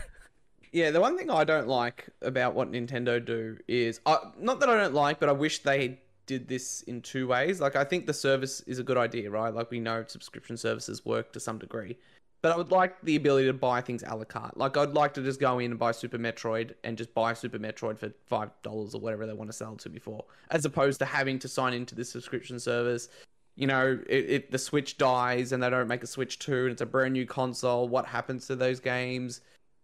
[0.74, 4.68] Yeah, the one thing I don't like about what Nintendo do is, uh, not that
[4.68, 7.60] I don't like, but I wish they did this in two ways.
[7.60, 9.54] Like, I think the service is a good idea, right?
[9.54, 11.96] Like, we know subscription services work to some degree.
[12.42, 14.56] But I would like the ability to buy things a la carte.
[14.56, 17.60] Like, I'd like to just go in and buy Super Metroid and just buy Super
[17.60, 21.04] Metroid for $5 or whatever they want to sell it to before, as opposed to
[21.04, 23.10] having to sign into this subscription service.
[23.56, 26.82] You know, if, the Switch dies and they don't make a Switch 2 and it's
[26.82, 29.42] a brand new console, what happens to those games?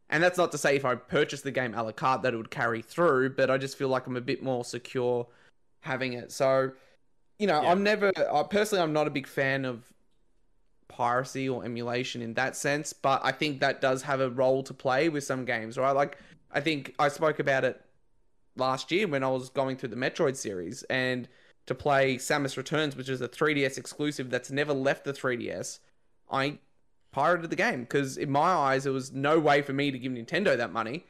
[0.09, 2.37] And that's not to say if I purchase the game a la carte that it
[2.37, 5.26] would carry through, but I just feel like I'm a bit more secure
[5.83, 6.33] having it.
[6.33, 6.72] So,
[7.38, 7.70] you know, Yeah.
[7.70, 9.85] I'm never, I personally, I'm not a big fan of
[10.88, 14.74] piracy or emulation in that sense, but I think that does have a role to
[14.74, 15.92] play with some games, right?
[15.92, 16.18] Like,
[16.50, 17.80] I think I spoke about it
[18.56, 21.28] last year when I was going through the Metroid series and
[21.70, 25.78] to play Samus Returns, which is a 3DS exclusive that's never left the 3DS,
[26.28, 26.59] I
[27.12, 30.11] pirated the game because in my eyes there was no way for me to give
[30.11, 31.06] Nintendo that money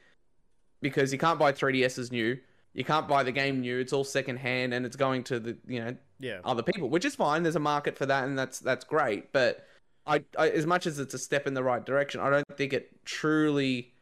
[0.83, 2.39] because you can't buy 3DSs new,
[2.75, 5.57] you can't buy the game new, it's all second hand and it's going to the
[5.67, 6.41] you know yeah.
[6.45, 7.43] other people, which is fine.
[7.43, 9.67] There's a market for that and that's that's great, but
[10.07, 12.75] I, I as much as it's a step in the right direction, I don't think
[12.75, 13.95] it truly.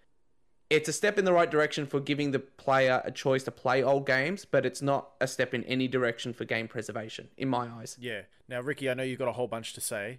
[0.70, 3.82] It's a step in the right direction for giving the player a choice to play
[3.82, 7.68] old games, but it's not a step in any direction for game preservation, in my
[7.68, 7.96] eyes.
[7.98, 8.22] Yeah.
[8.48, 10.18] Now, Ricky, I know you've got a whole bunch to say.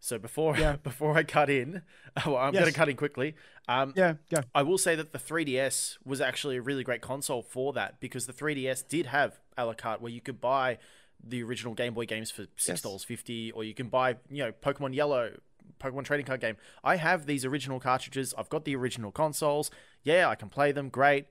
[0.00, 0.76] So before Yeah.
[0.82, 1.82] before I cut in,
[2.26, 3.36] well, I'm going to cut in quickly.
[3.68, 4.40] Um, Yeah, go.
[4.54, 8.26] I will say that the 3DS was actually a really great console for that because
[8.26, 10.78] the 3DS did have a la carte where you could buy
[11.22, 14.52] the original Game Boy games for six dollars fifty, or you can buy you know
[14.52, 15.32] Pokemon Yellow,
[15.80, 16.56] Pokemon trading card game.
[16.82, 18.34] I have these original cartridges.
[18.36, 19.70] I've got the original consoles.
[20.02, 20.88] Yeah, I can play them.
[20.88, 21.26] Great.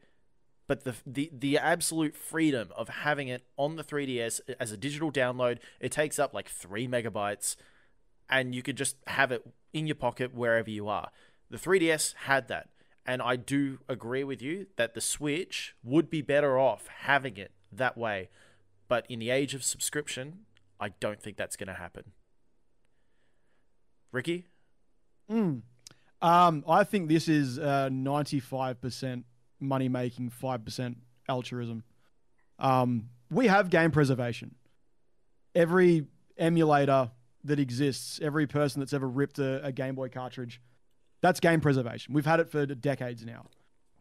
[0.68, 5.12] But the, the the absolute freedom of having it on the 3DS as a digital
[5.12, 7.56] download, it takes up like three megabytes,
[8.30, 11.10] and you could just have it in your pocket wherever you are.
[11.52, 12.70] The 3DS had that,
[13.06, 17.52] and I do agree with you that the Switch would be better off having it
[17.72, 18.30] that way.
[18.88, 20.46] But in the age of subscription,
[20.80, 22.14] I don't think that's going to happen.
[24.16, 24.46] Ricky?
[25.30, 25.62] Mm.
[26.22, 29.24] Um, I think this is uh, 95%
[29.60, 30.96] money making, 5%
[31.28, 31.84] altruism.
[32.58, 34.56] Um, we have game preservation.
[35.54, 36.06] Every
[36.38, 37.12] emulator
[37.44, 40.62] that exists, every person that's ever ripped a, a Game Boy cartridge,
[41.22, 42.14] that's game preservation.
[42.14, 43.48] We've had it for decades now.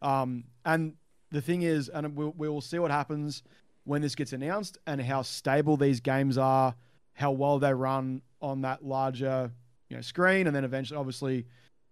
[0.00, 0.94] Um, and
[1.31, 3.42] the thing is, and we'll, we'll see what happens
[3.85, 6.74] when this gets announced and how stable these games are,
[7.14, 9.50] how well they run on that larger
[9.94, 11.46] you know screen, and then eventually, obviously,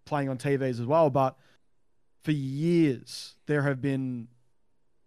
[0.06, 1.08] playing on TVs as well.
[1.08, 1.36] But
[2.24, 4.26] for years, there have been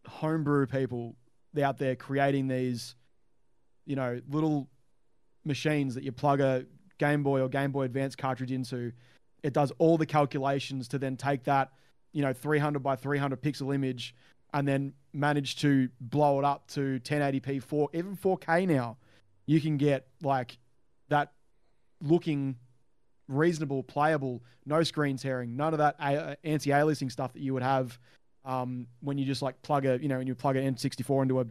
[0.07, 1.17] homebrew people
[1.61, 2.95] out there creating these,
[3.85, 4.69] you know, little
[5.43, 6.65] machines that you plug a
[6.97, 8.93] Game Boy or Game Boy Advance cartridge into.
[9.43, 11.71] It does all the calculations to then take that,
[12.13, 14.15] you know, 300 by 300 pixel image
[14.53, 18.97] and then manage to blow it up to 1080p, 4 even 4K now.
[19.45, 20.57] You can get like
[21.09, 21.33] that
[22.01, 22.55] looking
[23.27, 27.97] reasonable, playable, no screen tearing, none of that a- anti-aliasing stuff that you would have
[28.45, 31.39] um, when you just like plug a, you know, when you plug an N64 into
[31.39, 31.45] a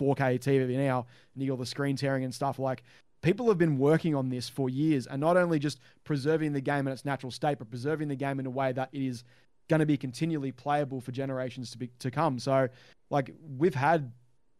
[0.00, 2.58] 4K TV now, and you get all the screen tearing and stuff.
[2.58, 2.82] Like
[3.22, 6.86] people have been working on this for years, and not only just preserving the game
[6.86, 9.24] in its natural state, but preserving the game in a way that it is
[9.68, 12.38] going to be continually playable for generations to be to come.
[12.38, 12.68] So,
[13.10, 14.12] like we've had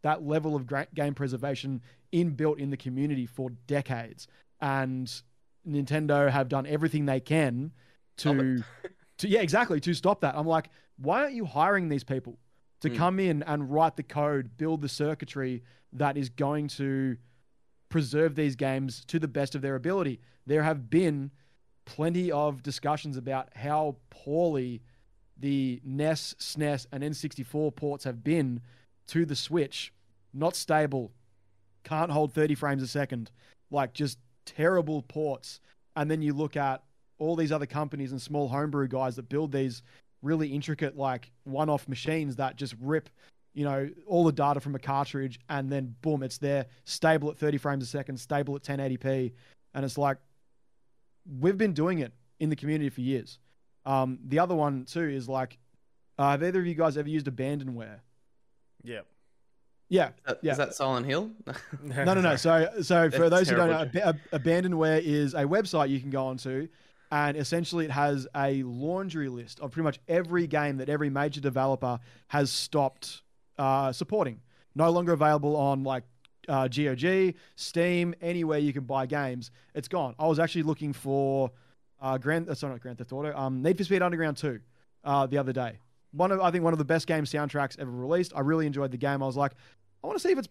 [0.03, 4.27] that level of game preservation inbuilt in the community for decades,
[4.61, 5.11] and
[5.67, 7.71] Nintendo have done everything they can
[8.17, 8.63] to,
[9.17, 10.35] to yeah, exactly to stop that.
[10.35, 12.37] I'm like, why aren't you hiring these people
[12.81, 12.97] to Mm.
[12.97, 17.17] come in and write the code, build the circuitry that is going to
[17.89, 20.19] preserve these games to the best of their ability?
[20.45, 21.31] There have been
[21.85, 24.81] plenty of discussions about how poorly
[25.37, 28.61] the NES, SNES, and N64 ports have been
[29.07, 29.93] to the Switch.
[30.33, 31.11] Not stable,
[31.83, 33.31] can't hold 30 frames a second,
[33.69, 35.59] like just terrible ports.
[35.95, 36.83] And then you look at
[37.19, 39.83] all these other companies and small homebrew guys that build these
[40.21, 43.09] really intricate, like one off machines that just rip,
[43.53, 47.37] you know, all the data from a cartridge and then boom, it's there, stable at
[47.37, 49.33] 30 frames a second, stable at 1080p.
[49.73, 50.17] And it's like,
[51.39, 53.39] we've been doing it in the community for years.
[53.85, 55.57] Um, the other one too is like,
[56.17, 57.99] uh, have either of you guys ever used abandonware?
[58.83, 59.01] Yeah.
[59.93, 60.51] Yeah, Is that, Yeah.
[60.53, 61.29] is that Silent Hill?
[61.83, 62.35] no, no, no.
[62.35, 64.01] So, so for That's those who don't know.
[64.01, 66.67] Ab- Abandonware is a website you can go onto,
[67.11, 71.41] and essentially it has a laundry list of pretty much every game that every major
[71.41, 73.21] developer has stopped
[73.59, 74.41] uh, supporting.
[74.73, 76.05] No longer available on like
[76.49, 79.51] uh, GOG, Steam, anywhere you can buy games.
[79.75, 80.15] It's gone.
[80.17, 81.51] I was actually looking for
[82.01, 84.59] uh, Grand, uh, sorry, not Grand Theft Auto, um, Need for Speed Underground 2
[85.03, 85.77] uh, the other day.
[86.11, 88.33] One of, I think one of the best game soundtracks ever released.
[88.35, 89.23] I really enjoyed the game.
[89.23, 89.53] I was like,
[90.03, 90.49] I want to see if it's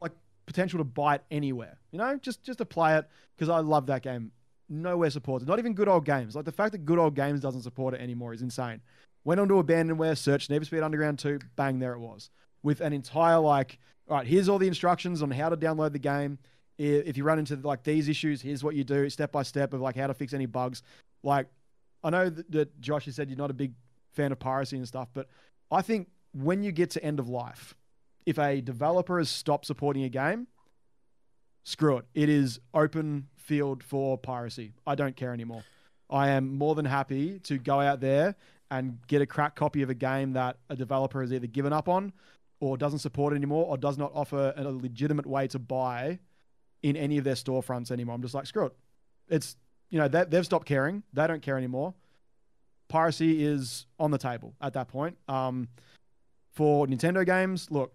[0.00, 0.12] like
[0.46, 1.78] potential to buy it anywhere.
[1.90, 4.32] You know, just just to play it because I love that game.
[4.68, 5.48] Nowhere supports it.
[5.48, 6.36] Not even good old games.
[6.36, 8.80] Like the fact that good old games doesn't support it anymore is insane.
[9.24, 12.30] Went onto Abandonware, searched for Speed Underground 2, bang, there it was.
[12.62, 15.98] With an entire like, all right, here's all the instructions on how to download the
[15.98, 16.38] game.
[16.78, 19.80] If you run into like these issues, here's what you do, step by step of
[19.82, 20.82] like how to fix any bugs.
[21.22, 21.48] Like,
[22.02, 23.74] I know that, Josh, you said you're not a big
[24.12, 25.26] fan of piracy and stuff, but
[25.70, 27.74] I think when you get to end of life,
[28.26, 30.46] if a developer has stopped supporting a game,
[31.64, 32.04] screw it.
[32.14, 34.72] It is open field for piracy.
[34.86, 35.64] I don't care anymore.
[36.08, 38.34] I am more than happy to go out there
[38.70, 41.88] and get a crack copy of a game that a developer has either given up
[41.88, 42.12] on
[42.60, 46.18] or doesn't support anymore or does not offer a legitimate way to buy
[46.82, 48.14] in any of their storefronts anymore.
[48.14, 48.76] I'm just like, screw it.
[49.28, 49.56] It's,
[49.90, 51.02] you know, they, they've stopped caring.
[51.12, 51.94] They don't care anymore.
[52.88, 55.16] Piracy is on the table at that point.
[55.28, 55.68] Um,
[56.52, 57.94] for Nintendo games, look,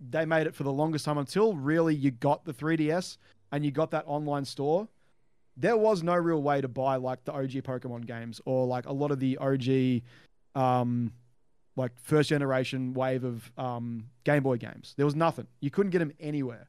[0.00, 3.18] they made it for the longest time until really you got the 3DS
[3.52, 4.88] and you got that online store.
[5.56, 8.92] there was no real way to buy like the OG Pokemon games or like a
[8.92, 10.02] lot of the OG,
[10.60, 11.12] um,
[11.76, 14.94] like first generation wave of um, Game Boy games.
[14.96, 15.46] There was nothing.
[15.60, 16.68] You couldn't get them anywhere.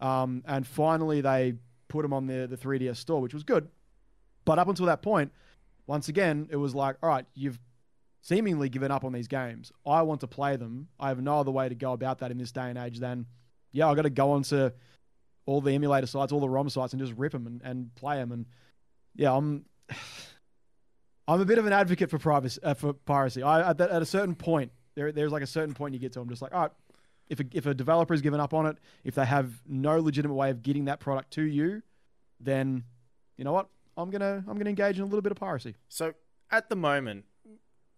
[0.00, 1.54] Um, and finally, they
[1.88, 3.68] put them on the the 3DS store, which was good.
[4.44, 5.32] But up until that point,
[5.86, 7.58] once again, it was like, all right, you've
[8.20, 9.72] seemingly given up on these games.
[9.86, 10.88] I want to play them.
[10.98, 13.26] I have no other way to go about that in this day and age than,
[13.72, 14.70] yeah, I got to go onto
[15.46, 18.16] all the emulator sites, all the ROM sites, and just rip them and, and play
[18.16, 18.32] them.
[18.32, 18.46] And
[19.14, 19.64] yeah, I'm
[21.28, 23.42] I'm a bit of an advocate for privacy uh, for piracy.
[23.42, 26.20] I at, at a certain point, there there's like a certain point you get to.
[26.20, 26.70] I'm just like, all right,
[27.28, 30.34] if a, if a developer has given up on it, if they have no legitimate
[30.34, 31.82] way of getting that product to you,
[32.40, 32.84] then
[33.36, 33.68] you know what?
[33.96, 35.76] I'm gonna I'm gonna engage in a little bit of piracy.
[35.88, 36.14] So
[36.50, 37.24] at the moment,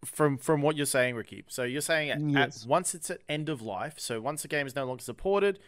[0.04, 2.62] from from what you're saying, Ricky, so you're saying at, Yes.
[2.64, 5.58] at once it's at end of life, so once the game is no longer supported,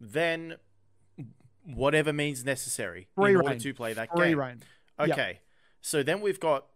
[0.00, 0.56] then
[1.64, 4.38] whatever means necessary Free in order to play that Free game.
[4.38, 4.62] reign.
[4.98, 5.10] Yep.
[5.10, 5.40] Okay.
[5.80, 6.66] So then we've got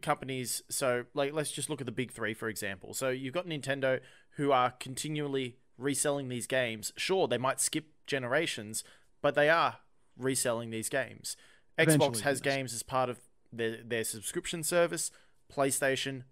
[0.00, 0.62] companies.
[0.68, 2.94] So, like, let's just look at the big three, for example.
[2.94, 4.00] So, you've got Nintendo
[4.36, 6.92] who are continually reselling these games.
[6.96, 8.84] Sure, they might skip generations,
[9.22, 9.78] but they are
[10.16, 11.36] reselling these games.
[11.78, 12.54] Xbox has yes.
[12.54, 13.18] games as part of
[13.52, 15.10] their, their subscription service.
[15.52, 16.24] PlayStation,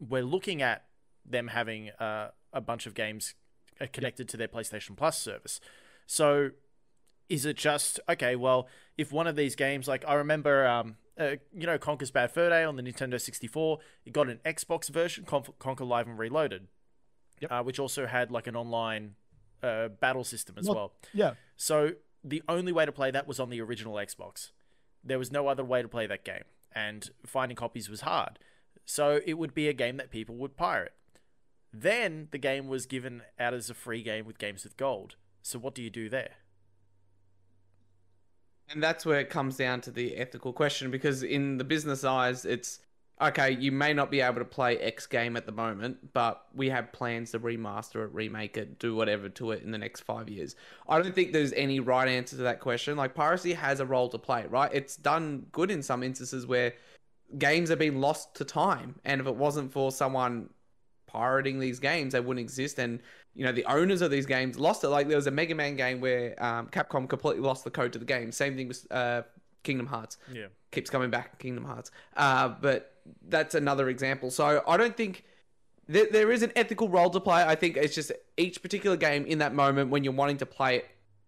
[0.00, 0.84] we're looking at
[1.24, 3.34] them having uh, a bunch of games
[3.80, 5.60] uh, connected to their PlayStation Plus service.
[6.06, 6.50] So,
[7.28, 8.36] is it just okay?
[8.36, 12.30] Well, if one of these games, like I remember, um, uh, you know, Conker's Bad
[12.32, 16.18] Fur Day on the Nintendo 64, it got an Xbox version, Con- Conker Live and
[16.18, 16.68] Reloaded,
[17.40, 17.52] Yep.
[17.52, 19.14] uh, which also had like an online
[19.62, 20.92] uh, battle system as Well- well.
[21.12, 21.34] Yeah.
[21.56, 21.92] So
[22.24, 24.50] the only way to play that was on the original Xbox.
[25.04, 28.38] There was no other way to play that game, and finding copies was hard.
[28.84, 30.94] So it would be a game that people would pirate.
[31.72, 35.16] Then the game was given out as a free game with Games with Gold.
[35.42, 36.36] So what do you do there?
[38.70, 42.44] And that's where it comes down to the ethical question because in the business eyes,
[42.44, 42.80] it's
[43.20, 46.68] okay, you may not be able to play X game at the moment, but we
[46.68, 50.28] have plans to remaster it, remake it, do whatever to it in the next five
[50.28, 50.54] years.
[50.88, 52.96] I don't think there's any right answer to that question.
[52.96, 54.70] Like, piracy has a role to play, right?
[54.72, 56.74] It's done good in some instances where
[57.36, 58.98] games have been lost to time.
[59.04, 60.50] And if it wasn't for someone
[61.06, 62.78] pirating these games, they wouldn't exist.
[62.78, 63.00] And
[63.34, 64.88] you know the owners of these games lost it.
[64.88, 67.98] Like there was a Mega Man game where um, Capcom completely lost the code to
[67.98, 68.32] the game.
[68.32, 69.22] Same thing with uh,
[69.62, 70.18] Kingdom Hearts.
[70.32, 70.46] Yeah.
[70.70, 71.90] Keeps coming back, Kingdom Hearts.
[72.16, 72.94] Uh, but
[73.28, 74.30] that's another example.
[74.30, 75.24] So I don't think
[75.88, 77.42] there, there is an ethical role to play.
[77.42, 80.76] I think it's just each particular game in that moment when you're wanting to play
[80.78, 80.86] it,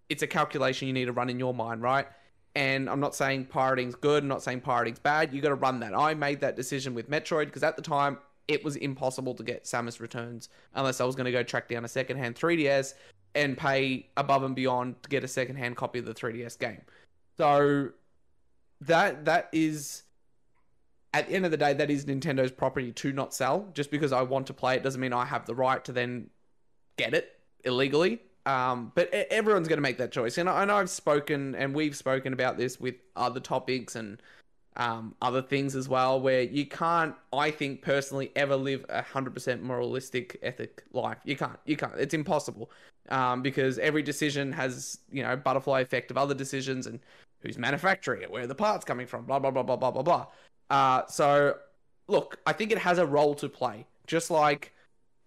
[0.09, 2.07] it's a calculation you need to run in your mind, right?
[2.55, 4.25] And I'm not saying pirating's good.
[4.25, 5.33] I'm not saying pirating's bad.
[5.33, 5.95] You got to run that.
[5.95, 9.65] I made that decision with Metroid because at the time it was impossible to get
[9.65, 12.95] Samus Returns unless I was going to go track down a secondhand 3DS
[13.37, 16.81] and pay above and beyond to get a secondhand copy of the 3DS game.
[17.37, 17.91] So
[18.81, 20.03] that that is
[21.13, 23.69] at the end of the day that is Nintendo's property to not sell.
[23.75, 26.31] Just because I want to play it doesn't mean I have the right to then
[26.97, 28.21] get it illegally.
[28.46, 31.74] Um, but everyone's going to make that choice, and I, I know I've spoken and
[31.74, 34.20] we've spoken about this with other topics and
[34.76, 39.35] um, other things as well, where you can't, I think personally, ever live a hundred
[39.35, 41.18] percent moralistic ethic life.
[41.24, 41.92] You can't, you can't.
[41.98, 42.70] It's impossible
[43.11, 47.00] um, because every decision has you know butterfly effect of other decisions and
[47.40, 50.26] who's manufacturing it, where the parts coming from, blah blah blah blah blah blah blah.
[50.70, 51.57] Uh, so
[52.09, 54.72] look, I think it has a role to play, just like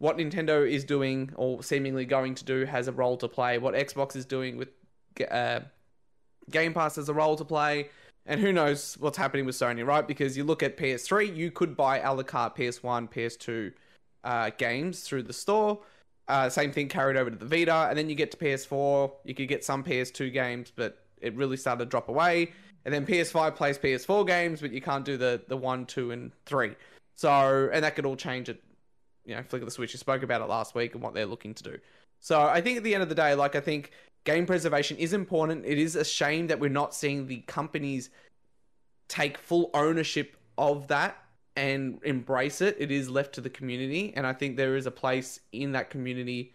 [0.03, 3.57] what Nintendo is doing or seemingly going to do has a role to play.
[3.57, 4.67] What Xbox is doing with
[5.31, 5.61] uh,
[6.51, 7.87] Game Pass has a role to play.
[8.25, 10.05] And who knows what's happening with Sony, right?
[10.05, 13.71] Because you look at PS3, you could buy a la carte PS1, PS2
[14.25, 15.79] uh, games through the store.
[16.27, 17.87] Uh, same thing carried over to the Vita.
[17.87, 21.55] And then you get to PS4, you could get some PS2 games, but it really
[21.55, 22.51] started to drop away.
[22.83, 26.33] And then PS5 plays PS4 games, but you can't do the, the 1, 2, and
[26.45, 26.75] 3.
[27.15, 28.57] So, and that could all change at,
[29.25, 29.93] you know, Flick of the Switch.
[29.93, 31.77] You spoke about it last week and what they're looking to do.
[32.19, 33.91] So I think at the end of the day, like, I think
[34.23, 35.65] game preservation is important.
[35.65, 38.09] It is a shame that we're not seeing the companies
[39.07, 41.17] take full ownership of that
[41.55, 42.77] and embrace it.
[42.79, 45.89] It is left to the community, and I think there is a place in that
[45.89, 46.53] community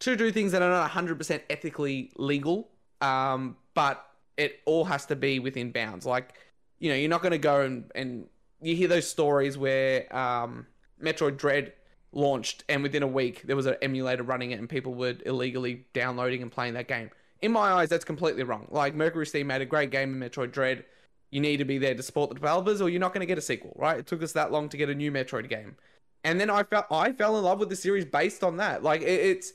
[0.00, 2.68] to do things that are not 100% ethically legal,
[3.00, 4.04] um, but
[4.36, 6.04] it all has to be within bounds.
[6.04, 6.34] Like,
[6.78, 8.26] you know, you're not going to go and, and
[8.60, 10.66] you hear those stories where um,
[11.02, 11.72] Metroid Dread
[12.16, 15.84] launched and within a week there was an emulator running it and people were illegally
[15.92, 17.10] downloading and playing that game.
[17.42, 18.66] In my eyes, that's completely wrong.
[18.70, 20.84] Like Mercury Steam made a great game in Metroid Dread.
[21.30, 23.36] You need to be there to support the developers, or you're not going to get
[23.38, 23.98] a sequel, right?
[23.98, 25.76] It took us that long to get a new Metroid game,
[26.24, 28.82] and then I felt I fell in love with the series based on that.
[28.82, 29.52] Like it, it's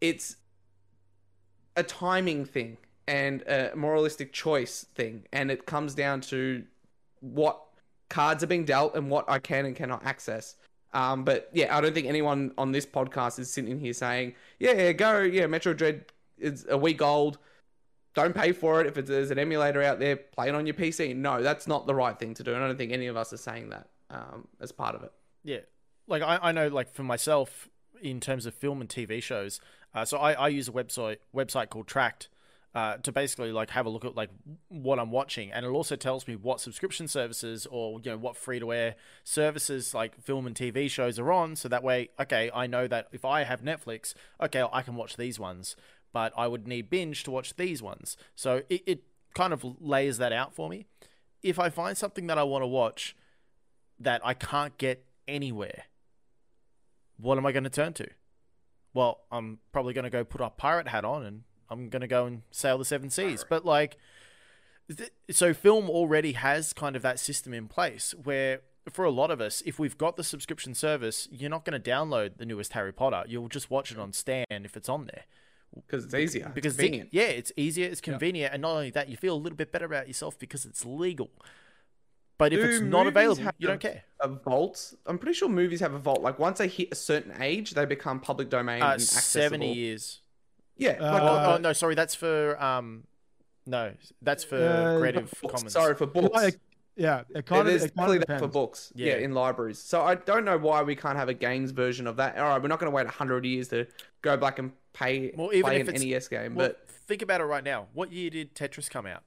[0.00, 0.36] it's
[1.76, 2.76] a timing thing.
[3.08, 6.64] and a moralistic choice thing, and it comes down to
[7.20, 7.60] what
[8.08, 10.56] cards are being dealt and what I can and cannot access.
[10.92, 14.72] Um, but yeah, I don't think anyone on this podcast is sitting here saying, "Yeah,
[14.72, 16.06] yeah go, yeah, Metroid Dread
[16.38, 17.38] is a week old.
[18.14, 18.86] Don't pay for it.
[18.86, 21.86] If it's, there's an emulator out there, play it on your PC." No, that's not
[21.86, 23.88] the right thing to do, and I don't think any of us are saying that
[24.10, 25.12] um, as part of it.
[25.44, 25.60] Yeah,
[26.06, 27.68] like I, I know, like for myself,
[28.00, 29.60] in terms of film and TV shows,
[29.94, 32.28] uh, so I, I use a website website called Trakt.
[32.76, 34.28] Uh, to basically like have a look at like
[34.68, 38.36] what I'm watching, and it also tells me what subscription services or you know what
[38.36, 41.56] free to air services like film and TV shows are on.
[41.56, 44.12] So that way, okay, I know that if I have Netflix,
[44.42, 45.74] okay, I can watch these ones,
[46.12, 48.18] but I would need binge to watch these ones.
[48.34, 50.84] So it, it kind of lays that out for me.
[51.42, 53.16] If I find something that I want to watch
[53.98, 55.84] that I can't get anywhere,
[57.16, 58.08] what am I going to turn to?
[58.92, 62.06] Well, I'm probably going to go put a pirate hat on and I'm going to
[62.06, 63.44] go and sail the seven seas.
[63.48, 63.96] But like,
[64.94, 68.60] th- so film already has kind of that system in place where
[68.90, 71.90] for a lot of us, if we've got the subscription service, you're not going to
[71.90, 73.24] download the newest Harry Potter.
[73.26, 75.24] You'll just watch it on Stan if it's on there.
[75.74, 76.50] Because it's easier.
[76.54, 77.08] Because it's convenient.
[77.12, 79.84] yeah, it's easier, it's convenient, and not only that, you feel a little bit better
[79.84, 81.28] about yourself because it's legal.
[82.38, 84.04] But if Do it's not available, have you don't care.
[84.20, 84.94] A vault.
[85.06, 86.22] I'm pretty sure movies have a vault.
[86.22, 89.42] Like once they hit a certain age, they become public domain Uh, and accessible.
[89.42, 90.20] Seventy years.
[90.76, 90.90] Yeah.
[91.00, 93.04] Uh, like, oh, Uh, oh, no, sorry, that's for um,
[93.66, 95.54] no, that's for Uh, Creative books.
[95.54, 95.72] Commons.
[95.72, 96.34] Sorry for books.
[96.34, 96.58] Like,
[96.96, 98.92] yeah, it Yeah, kind of there's it kind definitely of that for books.
[98.94, 99.08] Yeah.
[99.16, 99.16] Yeah.
[99.24, 99.78] in libraries.
[99.78, 102.38] So I don't know why we can't have a games version of that.
[102.38, 103.86] All right, we're not going to wait hundred years to
[104.22, 106.54] go back and pay Well, even play if an it's- NES game.
[106.54, 107.86] Well, but think about it right now.
[107.92, 109.22] What year did Tetris come out?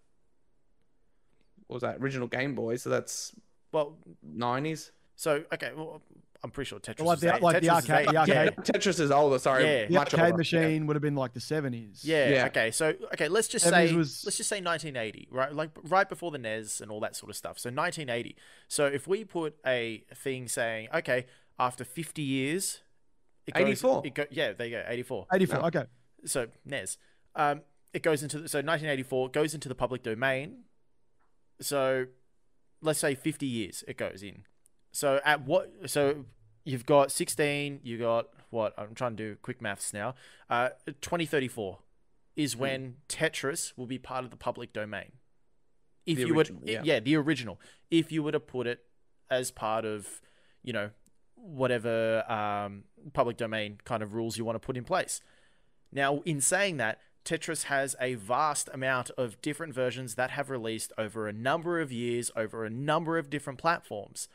[1.67, 2.75] what was that original Game Boy?
[2.77, 3.33] So that's
[3.71, 4.91] Well, nineties.
[5.15, 6.01] so okay, well,
[6.41, 6.99] I'm pretty sure Tetris.
[6.99, 8.49] Like was the- eight- like the Tetris is arcade- eight- the yeah.
[8.63, 9.39] Tetris is older.
[9.39, 9.85] Sorry, Yeah.
[9.87, 10.37] The much arcade older.
[10.37, 12.03] machine would have been like the seventies.
[12.05, 12.45] Yeah, Yeah.
[12.45, 12.71] Okay.
[12.71, 15.53] So okay, let's just say was- let's just say 1980, right?
[15.53, 17.59] Like right before the NES and all that sort of stuff.
[17.59, 18.37] So 1980.
[18.69, 21.25] So if we put a thing saying, okay,
[21.59, 22.79] after 50 years,
[23.45, 24.01] it goes, 84.
[24.05, 25.27] It go, yeah, there you go, 84.
[25.33, 25.59] eighty four.
[25.59, 25.65] No.
[25.65, 25.83] Okay,
[26.25, 26.97] So NES.
[27.35, 27.61] Um,
[27.91, 30.63] it goes into the, so 1984 goes into the public domain.
[31.59, 32.05] So
[32.81, 34.43] let's say 50 years it goes in.
[34.91, 35.71] So at what?
[35.87, 36.25] So
[36.63, 37.81] you've got 16.
[37.83, 38.73] You got what?
[38.77, 40.15] I'm trying to do quick maths now.
[40.49, 40.69] Uh,
[41.01, 41.79] 2034
[42.35, 42.59] is Hmm.
[42.59, 45.11] when Tetris will be part of the public domain.
[46.05, 46.81] If The you would, yeah.
[46.83, 46.99] yeah.
[46.99, 47.59] the original.
[47.91, 48.85] If you were to put it
[49.29, 50.21] as part of,
[50.63, 50.89] you know,
[51.35, 52.83] whatever um,
[53.13, 55.21] public domain kind of rules you want to put in place.
[55.91, 60.91] Now, in saying that, Tetris has a vast amount of different versions that have released
[60.97, 64.27] over a number of years, over a number of different platforms.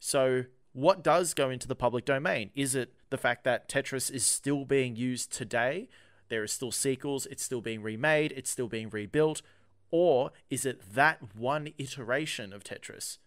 [0.00, 2.50] So, what does go into the public domain?
[2.54, 5.88] Is it the fact that Tetris is still being used today?
[6.28, 9.42] There are still sequels, it's still being remade, it's still being rebuilt?
[9.90, 13.18] Or is it that one iteration of Tetris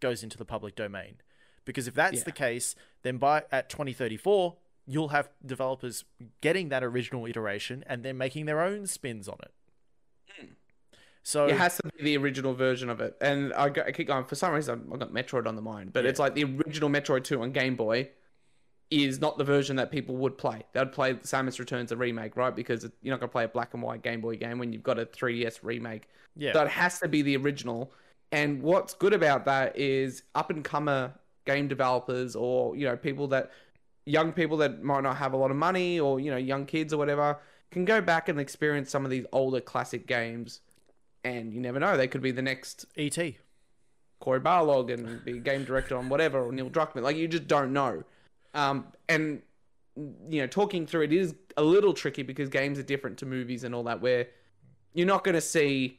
[0.00, 1.16] goes into the public domain?
[1.64, 2.24] Because if that's Yeah.
[2.24, 4.56] the case, then by at 2034,
[4.86, 6.04] you'll have developers
[6.40, 9.52] getting that original iteration and then making their own spins on it.
[11.22, 13.16] So It has to be the original version of it.
[13.20, 14.24] And I, go, I keep going.
[14.24, 15.92] For some reason, I've got Metroid on the mind.
[15.92, 16.10] But Yeah.
[16.10, 18.08] it's like the original Metroid 2 on Game Boy
[18.90, 20.62] is not the version that people would play.
[20.72, 22.54] They'd play Samus Returns, a remake, right?
[22.54, 24.82] Because you're not going to play a black and white Game Boy game when you've
[24.82, 26.08] got a 3DS remake.
[26.36, 27.92] yeah, So it has to be the original.
[28.32, 31.12] And what's good about that is up and comer
[31.46, 33.50] game developers or, you know, people that
[34.04, 36.92] young people that might not have a lot of money or, you know, young kids
[36.92, 37.38] or whatever
[37.70, 40.60] can go back and experience some of these older classic games.
[41.24, 43.16] And you never know, they could be the next ET.
[44.20, 47.02] Cory Barlog and be game director on whatever or Neil Druckmann.
[47.02, 48.04] Like you just don't know.
[48.54, 49.42] Um, and
[49.96, 53.64] you know, talking through it is a little tricky because games are different to movies
[53.64, 54.00] and all that.
[54.00, 54.28] Where
[54.94, 55.98] you're not going to see,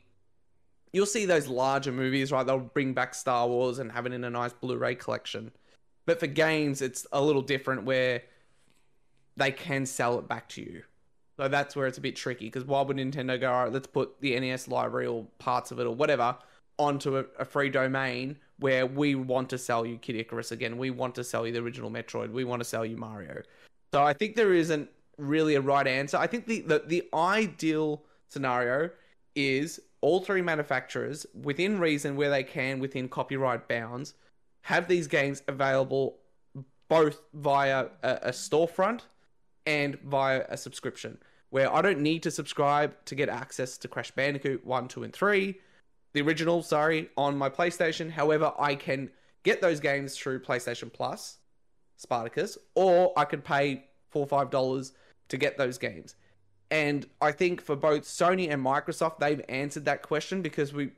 [0.91, 2.45] you'll see those larger movies, right?
[2.45, 5.51] They'll bring back Star Wars and have it in a nice Blu-ray collection.
[6.05, 8.23] But for games, it's a little different where
[9.37, 10.83] they can sell it back to you.
[11.43, 13.85] So that's where it's a bit tricky because why would Nintendo go, all right, let's
[13.85, 16.37] put the NES library or parts of it or whatever
[16.79, 20.77] onto a, a free domain where we want to sell you Kid Icarus again.
[20.77, 22.31] We want to sell you the original Metroid.
[22.31, 23.41] We want to sell you Mario.
[23.93, 26.15] So I think there isn't really a right answer.
[26.15, 28.91] I think the, the, the ideal scenario
[29.35, 34.13] is all three manufacturers, within reason where they can, within copyright bounds,
[34.61, 36.19] have these games available
[36.87, 39.01] both via a, a storefront
[39.65, 41.17] and via a subscription
[41.53, 45.13] where I don't need to subscribe to get access to Crash Bandicoot 1, 2, and
[45.13, 45.55] 3,
[46.13, 48.09] the original, sorry, on my PlayStation.
[48.09, 49.11] However, I can
[49.43, 51.37] get those games through PlayStation Plus,
[51.97, 54.93] Spartacus, or I could pay four or five dollars
[55.27, 56.15] to get those games.
[56.71, 60.89] And I think for both Sony and Microsoft, they've answered that question because we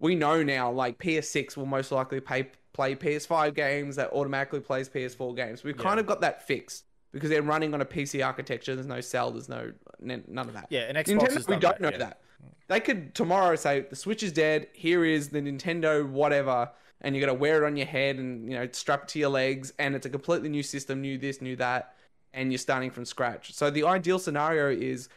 [0.00, 4.88] we know now like PS6 will most likely pay, play PS5 games that automatically plays
[4.88, 5.62] PS4 games.
[5.62, 8.74] We've kind of got that fixed because they're running on a PC architecture.
[8.74, 9.30] There's no cell.
[9.30, 10.66] There's no none of that.
[10.68, 11.98] Yeah, and Xbox Nintendo, we don't that, know yeah.
[11.98, 12.20] that.
[12.66, 14.66] They could tomorrow say the Switch is dead.
[14.74, 18.50] Here is the Nintendo whatever, and you got to wear it on your head and
[18.50, 21.40] you know strap it to your legs, and it's a completely new system, new this,
[21.40, 21.94] new that,
[22.34, 23.54] and you're starting from scratch.
[23.54, 25.08] So the ideal scenario is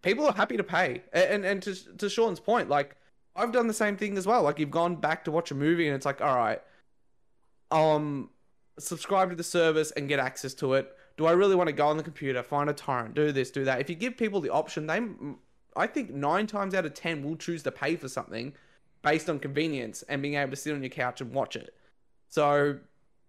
[0.00, 2.96] people are happy to pay, and and to to Sean's point, like
[3.36, 4.42] I've done the same thing as well.
[4.42, 6.62] Like you've gone back to watch a movie, and it's like, all right,
[7.70, 8.30] um,
[8.78, 10.94] subscribe to the service and get access to it.
[11.18, 13.64] Do I really want to go on the computer, find a torrent, do this, do
[13.64, 13.80] that?
[13.80, 15.00] If you give people the option, they,
[15.76, 18.54] I think nine times out of ten will choose to pay for something
[19.02, 21.74] based on convenience and being able to sit on your couch and watch it.
[22.28, 22.78] So,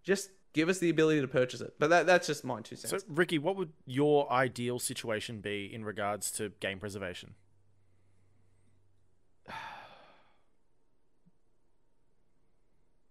[0.04, 1.74] just give us the ability to purchase it.
[1.80, 2.92] But that, that's just my two cents.
[2.92, 3.06] So, cents.
[3.10, 7.34] Ricky, what would your ideal situation be in regards to game preservation?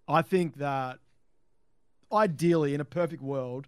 [0.09, 1.01] I think that
[2.13, 3.67] ideally, in a perfect world,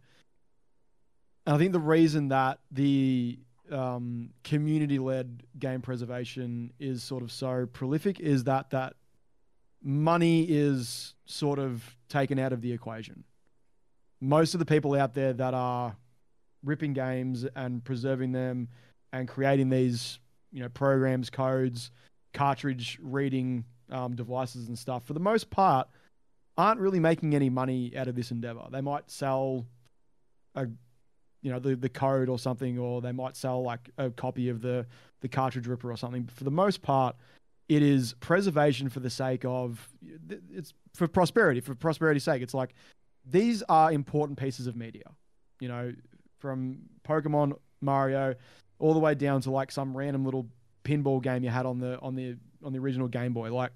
[1.47, 3.39] and I think the reason that the
[3.71, 8.95] um, community-led game preservation is sort of so prolific is that that
[9.83, 13.25] money is sort of taken out of the equation.
[14.21, 15.97] Most of the people out there that are
[16.63, 18.69] ripping games and preserving them
[19.13, 20.19] and creating these,
[20.53, 21.91] you know, programs, codes,
[22.35, 25.89] cartridge reading um, devices and stuff, for the most part,
[26.59, 28.67] aren't really making any money out of this endeavor.
[28.71, 29.67] They might sell
[30.55, 30.67] a
[31.43, 34.61] you know the the code or something or they might sell like a copy of
[34.61, 34.87] the
[35.21, 36.23] the cartridge ripper or something.
[36.23, 37.17] But for the most part,
[37.69, 39.89] it is preservation for the sake of
[40.53, 42.43] it's for prosperity, for prosperity's sake.
[42.43, 42.75] It's like
[43.25, 45.05] these are important pieces of media.
[45.61, 45.93] You know,
[46.39, 48.35] from Pokemon, Mario,
[48.79, 50.47] all the way down to like some random little
[50.85, 53.53] pinball game you had on the on the on the original Game Boy.
[53.53, 53.73] Like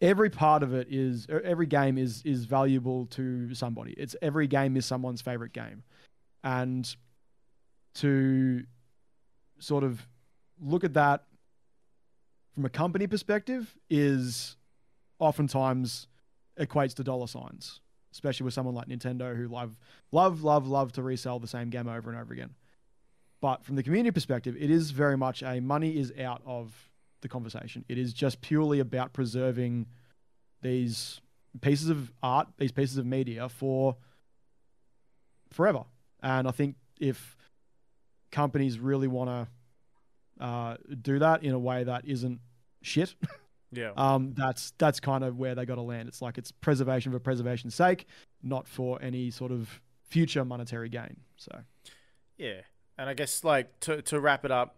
[0.00, 3.92] every part of it is er, every game is is valuable to somebody.
[3.92, 5.82] It's every game is someone's favorite game,
[6.42, 6.94] and
[7.96, 8.64] to
[9.58, 10.06] sort of
[10.60, 11.24] look at that
[12.54, 14.56] from a company perspective is
[15.18, 16.08] oftentimes
[16.58, 17.80] equates to dollar signs,
[18.12, 19.76] especially with someone like Nintendo who love
[20.12, 22.54] love love love to resell the same game over and over again.
[23.40, 26.72] But from the community perspective, it is very much a money is out of
[27.20, 27.84] the conversation.
[27.88, 29.86] It is just purely about preserving
[30.62, 31.20] these
[31.60, 33.96] pieces of art, these pieces of media for
[35.52, 35.84] forever.
[36.22, 37.35] And I think if
[38.30, 39.30] companies really want
[40.38, 42.40] to uh, do that in a way that isn't
[42.82, 43.14] shit,
[43.72, 43.90] Yeah.
[43.96, 46.08] um, that's that's kind of where they got to land.
[46.08, 48.06] It's like it's preservation for preservation's sake,
[48.42, 51.16] not for any sort of future monetary gain.
[51.36, 51.50] So
[52.36, 52.60] Yeah,
[52.98, 54.76] and I guess like to to wrap it up,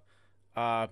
[0.57, 0.87] uh,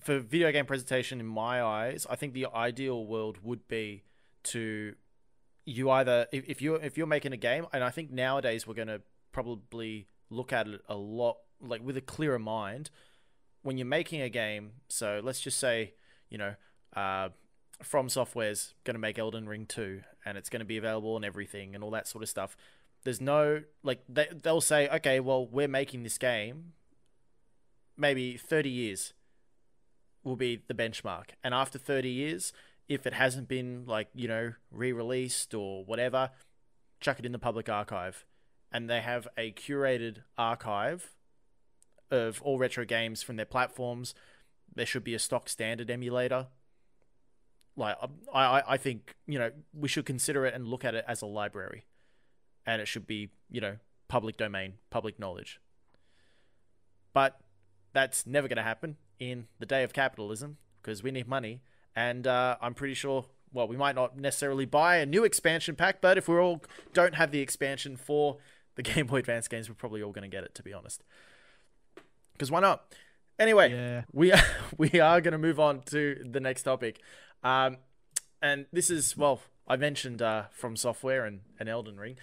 [0.00, 4.02] for video game presentation, in my eyes, I think the ideal world would be
[4.44, 4.94] to
[5.66, 8.74] you either if, if you if you're making a game, and I think nowadays we're
[8.74, 9.00] gonna
[9.32, 11.36] probably look at it a lot
[11.66, 12.90] like with a clearer mind
[13.62, 14.72] when you're making a game.
[14.88, 15.94] So let's just say
[16.30, 16.54] you know.
[16.94, 17.30] Uh,
[17.82, 21.24] From Software's going to make Elden Ring 2 and it's going to be available and
[21.24, 22.56] everything and all that sort of stuff
[23.04, 26.72] there's no like they, they'll say okay well we're making this game
[27.96, 29.12] maybe 30 years
[30.24, 32.52] will be the benchmark and after 30 years
[32.88, 36.30] if it hasn't been like you know re-released or whatever
[37.00, 38.24] chuck it in the public archive
[38.72, 41.10] and they have a curated archive
[42.14, 44.14] of all retro games from their platforms
[44.74, 46.46] there should be a stock standard emulator
[47.76, 47.96] like
[48.32, 51.22] I, I, I think you know we should consider it and look at it as
[51.22, 51.84] a library
[52.66, 53.76] and it should be, you know,
[54.08, 55.60] public domain, public knowledge.
[57.12, 57.40] But
[57.92, 61.62] that's never going to happen in the day of capitalism because we need money.
[61.94, 66.00] And uh, I'm pretty sure, well, we might not necessarily buy a new expansion pack,
[66.00, 66.62] but if we all
[66.92, 68.38] don't have the expansion for
[68.74, 71.04] the Game Boy Advance games, we're probably all going to get it, to be honest.
[72.34, 72.84] Because why not?
[73.38, 74.42] Anyway, yeah, we are,
[74.78, 77.00] we are going to move on to the next topic.
[77.42, 77.78] Um,
[78.42, 82.16] and this is, well, I mentioned uh, From Software and, and Elden Ring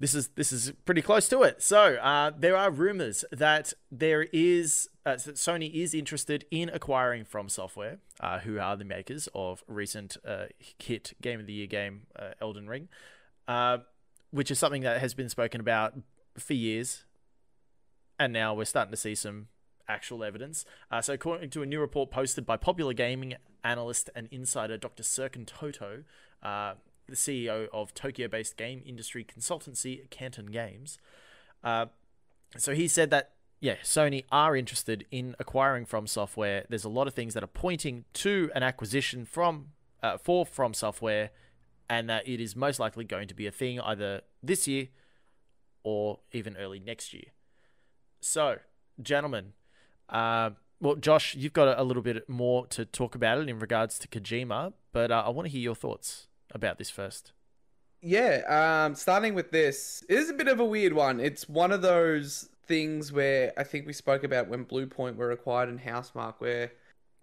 [0.00, 1.62] this is this is pretty close to it.
[1.62, 7.24] So uh, there are rumors that there is uh, that Sony is interested in acquiring
[7.26, 10.46] From Software, uh, who are the makers of recent uh,
[10.78, 12.88] hit Game of the Year game uh, Elden Ring,
[13.46, 13.78] uh,
[14.30, 15.94] which is something that has been spoken about
[16.38, 17.04] for years,
[18.20, 19.48] and now we're starting to see some
[19.88, 20.66] actual evidence.
[20.90, 25.02] Uh, so according to a new report posted by popular gaming analyst and insider Dr.
[25.02, 26.04] Serkan Toto.
[26.42, 26.74] Uh,
[27.08, 30.98] the CEO of Tokyo based game industry consultancy Kantan Games.
[31.64, 31.86] Uh,
[32.56, 36.64] so he said that yeah, Sony are interested in acquiring From Software.
[36.68, 39.68] There's a lot of things that are pointing to an acquisition from
[40.02, 41.30] uh, for From Software,
[41.88, 44.88] and that it is most likely going to be a thing either this year
[45.82, 47.24] or even early next year.
[48.20, 48.58] So,
[49.02, 49.52] gentlemen,
[50.08, 50.50] uh,
[50.80, 53.98] well, Josh, you've got a, a, little bit more to talk about it in regards
[54.00, 57.32] to Kojima, but uh, I want to hear your thoughts about this first.
[58.02, 61.20] Yeah, um, starting with this, it is a bit of a weird one.
[61.20, 65.68] It's one of those things where I think we spoke about when Bluepoint were acquired
[65.68, 66.72] in Housemarque, where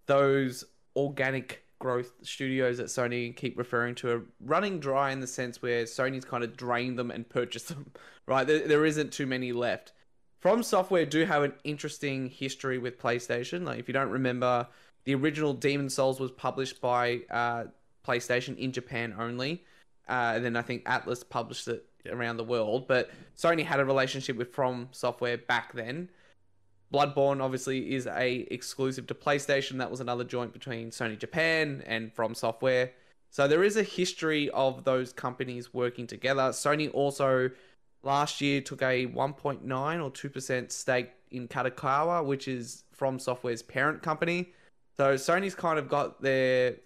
[0.06, 0.64] those
[0.95, 5.84] organic growth studios that Sony keep referring to are running dry in the sense where
[5.84, 7.91] Sony's kind of drained them and purchased them,
[8.28, 8.45] right?
[8.45, 9.93] There, there isn't too many left.
[10.40, 13.66] From Software do have an interesting history with PlayStation.
[13.66, 14.68] Like, if you don't remember,
[15.06, 17.66] the original Demon's Souls was published by uh,
[18.06, 19.64] PlayStation in Japan only.
[20.08, 22.88] Uh, and then I think Atlus published it around the world.
[22.88, 26.10] But Sony had a relationship with From Software back then.
[26.94, 29.80] Bloodborne obviously is a exclusive to PlayStation.
[29.80, 32.92] That was another joint between Sony Japan and From Software.
[33.30, 36.44] So there is a history of those companies working together.
[36.44, 37.50] Sony also
[38.08, 44.01] last year took a 1.9 or 2% stake in Kadokawa, which is From Software's parent
[44.01, 44.53] company.
[44.95, 46.78] So Sony's kind of got their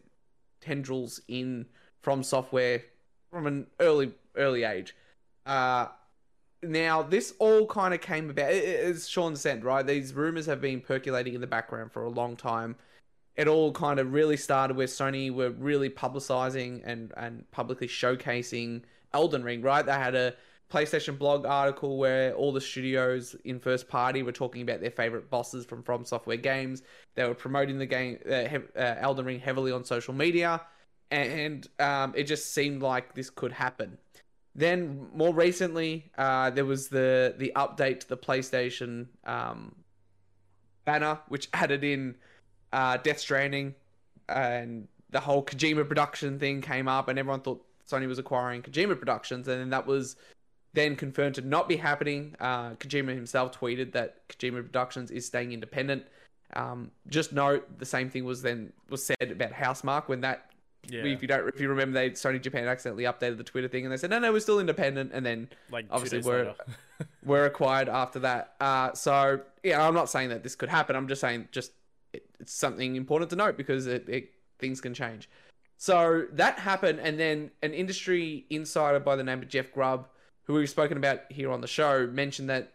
[0.59, 1.67] tendrils in
[2.01, 2.81] From Software
[3.29, 4.95] from an early early age.
[5.45, 5.87] Uh,
[6.63, 9.85] now, this all kind of came about, as Sean said, right?
[9.85, 12.75] These rumors have been percolating in the background for a long time.
[13.35, 18.81] It all kind of really started where Sony were really publicizing and, and publicly showcasing
[19.13, 19.85] Elden Ring, right?
[19.85, 20.33] They had a
[20.71, 25.29] PlayStation blog article where all the studios in first party were talking about their favorite
[25.29, 26.83] bosses from From Software games.
[27.15, 30.61] They were promoting the game, uh, uh, Elden Ring, heavily on social media,
[31.11, 33.97] and um, it just seemed like this could happen.
[34.55, 39.75] Then more recently, uh, there was the the update to the PlayStation um,
[40.85, 42.15] banner, which added in
[42.71, 43.75] uh, Death Stranding,
[44.29, 48.97] and the whole Kojima production thing came up, and everyone thought Sony was acquiring Kojima
[48.97, 50.15] Productions, and then that was
[50.73, 52.35] then confirmed to not be happening.
[52.39, 56.03] Uh, Kojima himself tweeted that Kojima Productions is staying independent.
[56.53, 60.51] Um, just note the same thing was then was said about Housemarque when that
[60.89, 61.03] yeah.
[61.03, 63.93] If you don't, if you remember, they Sony Japan accidentally updated the Twitter thing, and
[63.93, 66.55] they said, "No, no, we're still independent." And then, like, obviously, we're
[67.23, 68.55] we're acquired after that.
[68.59, 70.95] Uh, so yeah, I'm not saying that this could happen.
[70.95, 71.73] I'm just saying, just
[72.13, 75.29] it, it's something important to note because it, it things can change.
[75.77, 80.07] So that happened, and then an industry insider by the name of Jeff Grubb,
[80.51, 82.73] who we've spoken about here on the show, mentioned that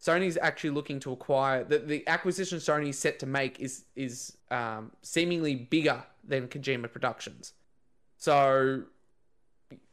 [0.00, 4.92] Sony's actually looking to acquire the, the acquisition Sony's set to make is is um,
[5.02, 7.52] seemingly bigger than Kojima Productions.
[8.16, 8.84] So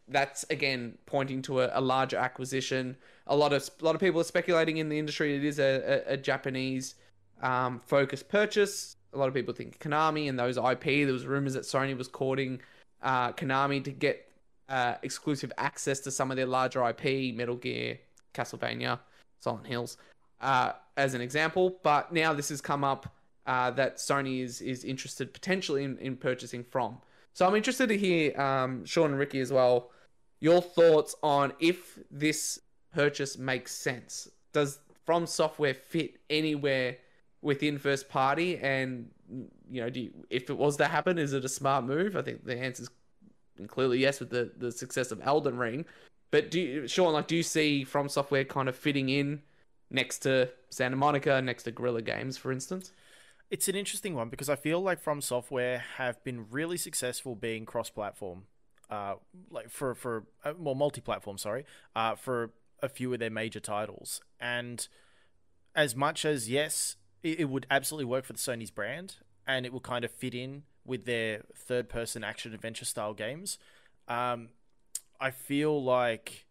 [0.08, 2.96] that's again pointing to a, a, larger acquisition.
[3.28, 6.04] A lot of a lot of people are speculating in the industry it is a,
[6.08, 6.96] a, a Japanese
[7.42, 8.98] um, focused purchase.
[9.14, 10.84] A lot of people think Konami and those IP.
[10.84, 12.62] There was rumors that Sony was courting
[13.02, 14.30] uh, Konami to get
[14.70, 18.00] uh, exclusive access to some of their larger IP, Metal Gear,
[18.34, 19.00] Castlevania,
[19.40, 19.98] Silent Hills,
[20.42, 21.78] uh, as an example.
[21.84, 23.14] But now this has come up
[23.46, 26.98] uh, that Sony is is interested potentially in, in purchasing from.
[27.34, 29.92] So I'm interested to hear um, Sean and Ricky as well
[30.40, 32.60] your thoughts on if this
[32.94, 34.30] purchase makes sense.
[34.54, 36.98] Does From Software fit anywhere
[37.42, 38.58] within first party?
[38.58, 39.10] And
[39.72, 42.16] you know, do you, if it was to happen, is it a smart move?
[42.16, 42.90] I think the answer is
[43.68, 45.86] clearly yes with the the success of Elden Ring.
[46.32, 49.42] But do you, Sean, like, do you see From Software kind of fitting in
[49.90, 52.92] next to Santa Monica, next to Guerrilla Games, for instance?
[53.52, 57.66] It's an interesting one because I feel like From Software have been really successful being
[57.66, 58.44] cross-platform,
[58.90, 59.16] uh,
[59.50, 62.52] like for for uh, well multi-platform, sorry, uh, for
[62.82, 64.20] a few of their major titles.
[64.40, 64.88] And
[65.76, 69.74] as much as yes, it, it would absolutely work for the Sony's brand, and it
[69.74, 73.58] will kind of fit in with their third-person action adventure style games.
[74.08, 74.50] Um,
[75.20, 76.46] I feel like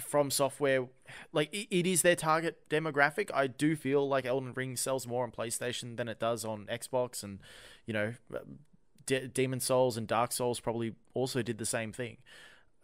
[0.00, 0.86] from software
[1.32, 3.30] like it, it is their target demographic.
[3.32, 7.22] I do feel like elden ring sells more on playstation than it does on xbox
[7.22, 7.38] and
[7.86, 8.14] you know
[9.06, 12.16] De- demon souls and dark souls probably also did the same thing.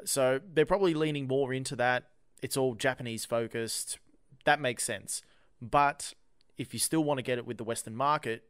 [0.04, 2.04] So they're probably leaning more into that.
[2.40, 3.98] It's all japanese focused.
[4.44, 5.22] That makes sense.
[5.60, 6.14] But
[6.58, 8.44] if you still want to get it with the western market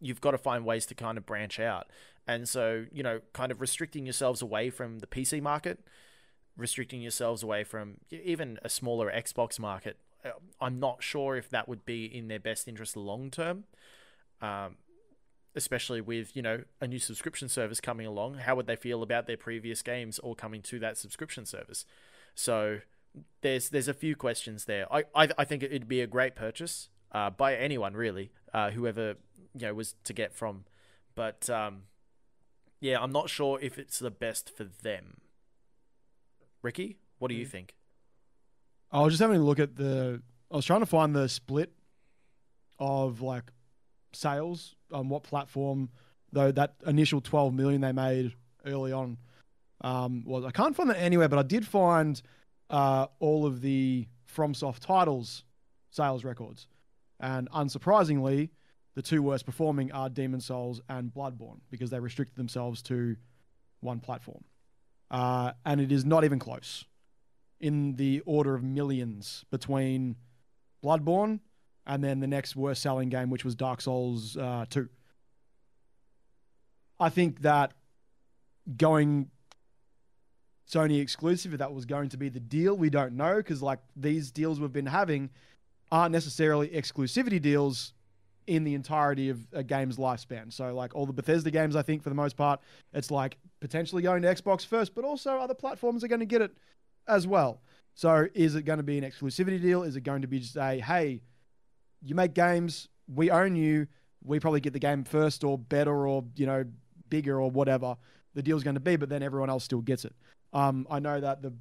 [0.00, 1.88] you've got to find ways to kind of branch out
[2.26, 5.80] and so you know kind of restricting yourselves away from the pc market
[6.56, 9.96] restricting yourselves away from even a smaller Xbox market.
[10.24, 10.30] Uh,
[10.60, 13.64] I'm not sure if that would be in their best interest long term.
[14.40, 14.76] Um,
[15.54, 19.26] especially with you know a new subscription service coming along how would they feel about
[19.26, 21.84] their previous games all coming to that subscription service
[22.34, 22.78] so
[23.42, 24.90] there's there's a few questions there.
[24.92, 29.16] I I, I think it'd be a great purchase uh, by anyone really, uh, whoever
[29.54, 30.64] you know was to get from,
[31.14, 31.82] but um,
[32.80, 35.20] yeah, I'm not sure if it's the best for them.
[36.62, 37.74] Ricky, what do you think?
[38.90, 40.22] I was just having a look at the.
[40.50, 41.72] I was trying to find the split
[42.78, 43.44] of like
[44.12, 45.90] sales on what platform,
[46.32, 48.34] though that initial 12 million they made
[48.66, 49.16] early on
[49.80, 50.44] um, was.
[50.44, 52.20] I can't find that anywhere, but I did find
[52.68, 55.44] uh, all of the FromSoft titles
[55.90, 56.66] sales records,
[57.22, 58.50] and unsurprisingly,
[58.94, 63.16] the two worst performing are Demon's Souls and Bloodborne because they restricted themselves to
[63.80, 64.44] one platform,
[65.10, 66.84] uh, and it is not even close
[67.60, 70.16] in the order of millions between
[70.84, 71.40] Bloodborne
[71.86, 74.88] and then the next worst selling game, which was Dark Souls uh, 2.
[77.00, 77.72] I think that
[78.76, 79.30] going
[80.70, 83.80] Sony exclusive, if that was going to be the deal, we don't know because like
[83.96, 85.30] these deals we've been having
[85.92, 87.92] aren't necessarily exclusivity deals
[88.46, 90.52] in the entirety of a game's lifespan.
[90.52, 92.60] So like all the Bethesda games, I think for the most part,
[92.92, 96.42] it's like potentially going to Xbox first, but also other platforms are going to get
[96.42, 96.50] it
[97.06, 97.60] as well.
[97.94, 99.82] So is it going to be an exclusivity deal?
[99.82, 101.20] Is it going to be just a hey,
[102.02, 103.86] you make games, we own you,
[104.24, 106.64] we probably get the game first or better or you know
[107.10, 107.96] bigger or whatever
[108.34, 110.14] the deal's going to be, but then everyone else still gets it.
[110.54, 111.52] Um, I know that the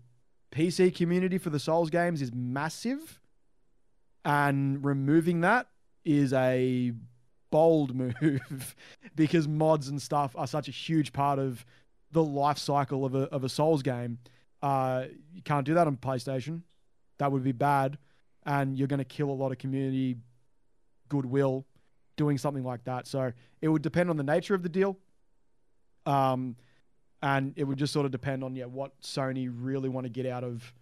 [0.53, 3.20] PC community for the Souls games is massive,
[4.25, 5.67] and removing that
[6.05, 6.93] is a
[7.51, 8.75] bold move
[9.15, 11.65] because mods and stuff are such a huge part of
[12.11, 14.19] the life cycle of a of a Souls game.
[14.61, 16.61] Uh, you can't do that on PlayStation.
[17.17, 17.97] That would be bad,
[18.45, 20.17] and you're going to kill a lot of community
[21.09, 21.65] goodwill
[22.15, 23.07] doing something like that.
[23.07, 24.97] So it would depend on the nature of the deal.
[26.05, 26.55] Um,
[27.21, 30.25] and it would just sort of depend on yeah what Sony really want to get
[30.25, 30.73] out of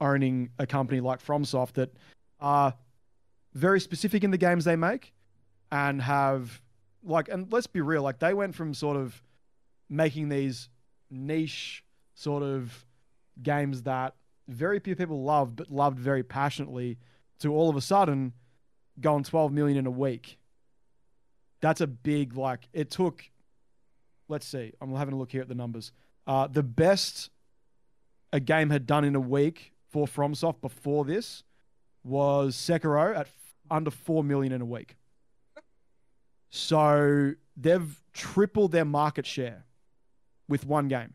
[0.00, 1.94] owning a company like FromSoft that
[2.40, 2.74] are
[3.54, 5.12] very specific in the games they make
[5.72, 6.60] and have
[7.02, 9.22] like and let's be real like they went from sort of
[9.88, 10.68] making these
[11.10, 11.84] niche
[12.14, 12.84] sort of
[13.42, 14.14] games that
[14.48, 16.98] very few people loved but loved very passionately
[17.38, 18.32] to all of a sudden
[19.00, 20.38] going 12 million in a week.
[21.60, 23.24] That's a big like it took
[24.28, 25.92] let's see i'm having a look here at the numbers.
[26.26, 27.30] Uh, the best
[28.32, 31.42] a game had done in a week for fromsoft before this
[32.04, 33.28] was sekiro at
[33.70, 34.96] under 4 million in a week
[36.50, 39.64] so they've tripled their market share
[40.48, 41.14] with one game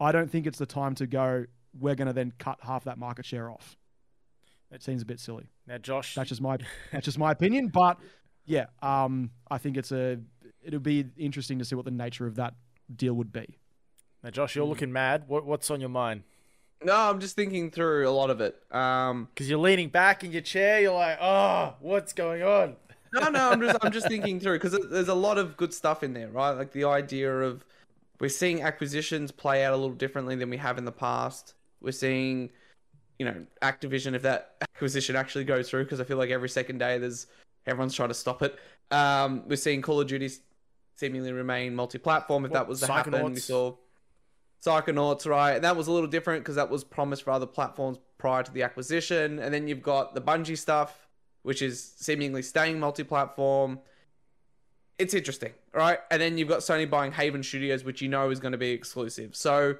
[0.00, 1.44] i don't think it's the time to go
[1.78, 3.76] we're going to then cut half that market share off
[4.72, 6.58] it seems a bit silly Now, Josh, that's just my
[6.92, 7.68] that's just my opinion.
[7.68, 7.98] But
[8.44, 10.18] yeah, um, I think it's a
[10.62, 12.54] it'll be interesting to see what the nature of that
[12.94, 13.58] deal would be.
[14.24, 15.24] now, Josh, you're looking mad.
[15.28, 16.24] What, what's on your mind?
[16.84, 18.60] No, I'm just thinking through a lot of it.
[18.70, 20.80] Um, Because you're leaning back in your chair.
[20.80, 22.76] You're like, oh, what's going on?
[23.12, 26.02] no, no, I'm just I'm just thinking through because there's a lot of good stuff
[26.02, 26.50] in there, right?
[26.50, 27.64] Like the idea of
[28.20, 31.54] we're seeing acquisitions play out a little differently than we have in the past.
[31.80, 32.50] We're seeing,
[33.18, 36.78] you know, Activision if that acquisition actually goes through because I feel like every second
[36.78, 37.26] day there's
[37.66, 38.58] everyone's trying to stop it.
[38.90, 40.30] Um, we're seeing Call of Duty
[40.96, 43.32] seemingly remain multi-platform if that was to happen.
[43.32, 43.74] We saw
[44.64, 45.54] Psychonauts, right?
[45.54, 48.52] And that was a little different because that was promised for other platforms prior to
[48.52, 49.38] the acquisition.
[49.38, 51.08] And then you've got the Bungie stuff,
[51.42, 53.80] which is seemingly staying multi-platform.
[54.98, 55.98] It's interesting, right?
[56.10, 58.70] And then you've got Sony buying Haven Studios, which you know is going to be
[58.70, 59.36] exclusive.
[59.36, 59.76] So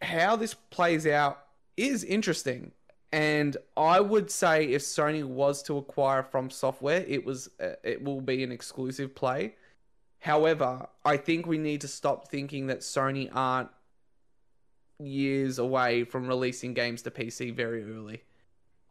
[0.00, 1.40] how this plays out
[1.76, 2.72] is interesting.
[3.12, 8.02] And I would say if Sony was to acquire from software, it was uh, it
[8.02, 9.54] will be an exclusive play.
[10.20, 13.70] However, I think we need to stop thinking that Sony aren't
[14.98, 18.22] years away from releasing games to PC very early.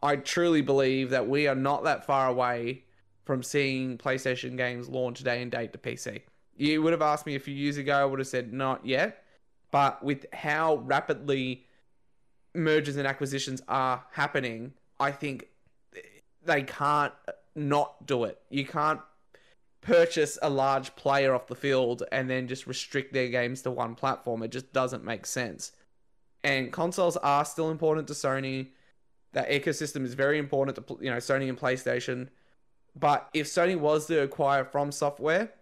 [0.01, 2.83] I truly believe that we are not that far away
[3.25, 6.21] from seeing PlayStation games launch day and date to PC.
[6.55, 9.23] You would have asked me a few years ago, I would have said not yet.
[9.69, 11.65] But with how rapidly
[12.55, 15.47] mergers and acquisitions are happening, I think
[16.45, 17.13] they can't
[17.53, 18.39] not do it.
[18.49, 19.01] You can't
[19.87, 23.95] purchase a large player off the field and then just restrict their games to one
[23.95, 24.43] platform.
[24.43, 25.71] It just doesn't make sense.
[26.43, 28.67] And consoles are still important to Sony.
[29.31, 32.27] That ecosystem is very important to you know Sony and PlayStation.
[32.99, 35.53] But if Sony was to acquire from software,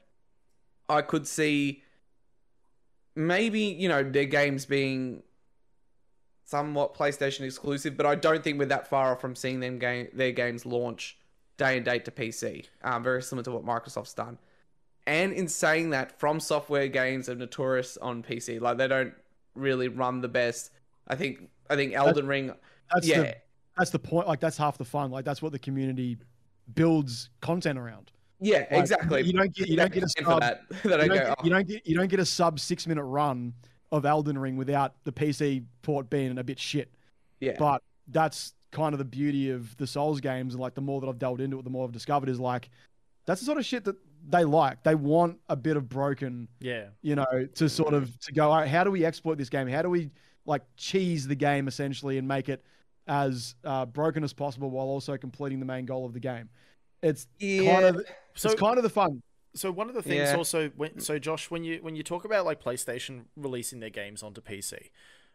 [0.90, 1.84] I could see
[3.16, 5.22] maybe you know their games being
[6.46, 10.08] somewhat PlayStation exclusive, but I don't think we're that far off from seeing them game
[10.14, 11.18] their games launch
[11.58, 12.66] day and date to PC.
[12.84, 14.38] Um, very similar to what Microsoft's done.
[15.08, 18.60] And in saying that, from software games are notorious on PC.
[18.60, 19.14] Like they don't
[19.54, 20.72] really run the best.
[21.08, 22.52] I think I think Elden Ring.
[22.94, 23.36] That's yeah, the
[23.78, 24.28] that's the point.
[24.28, 25.12] Like that's half the fun.
[25.12, 26.18] Like that's what the community
[26.74, 28.12] builds content around.
[28.40, 29.22] yeah, Like, exactly.
[29.22, 30.42] You don't get you don't get a sub.
[30.42, 30.62] that.
[30.84, 32.88] that You don't, go, get, "Oh, you don't get you don't get a sub six
[32.88, 33.54] minute run
[33.92, 36.90] of Elden Ring without the PC port being a bit shit.
[37.40, 41.00] yeah, But that's kind of the beauty of the Souls games, and like the more
[41.02, 42.70] that I've delved into it, the more I've discovered is like
[43.26, 43.96] that's the sort of shit that
[44.28, 44.84] they like.
[44.84, 46.88] They want a bit of broken, Yeah.
[47.02, 48.52] you know, to sort of to go.
[48.52, 49.68] All right, how do we exploit this game?
[49.68, 50.12] How do we
[50.46, 52.64] like cheese the game essentially and make it
[53.08, 56.50] as uh, broken as possible while also completing the main goal of the game?
[57.02, 57.74] It's yeah.
[57.74, 58.06] kind of
[58.36, 59.22] So it's kind of the fun.
[59.56, 60.36] So one of the things Yeah.
[60.36, 64.22] also, when, so Josh, when you when you talk about like PlayStation releasing their games
[64.22, 64.90] onto PC,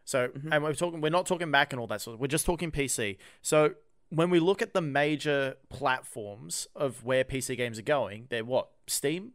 [0.05, 0.53] so Mm-hmm.
[0.53, 2.15] and we're talking, we're not talking Mac and all that sort.
[2.15, 3.17] Of, we're just talking PC.
[3.41, 3.71] So
[4.09, 8.69] when we look at the major platforms of where PC games are going, they're what
[8.87, 9.31] Steam.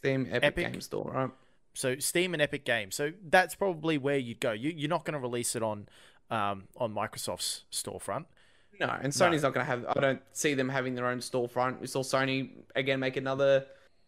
[0.00, 0.72] Steam Epic, Epic.
[0.72, 1.30] Game Store, right?
[1.72, 2.94] So Steam and Epic Games.
[2.94, 4.52] So that's probably where you'd go.
[4.52, 5.88] You, you're not going to release it on
[6.30, 8.26] um, on Microsoft's storefront.
[8.80, 9.84] No, and Sony's not going to have.
[9.88, 11.80] I don't see them having their own storefront.
[11.80, 13.66] We saw Sony again make another,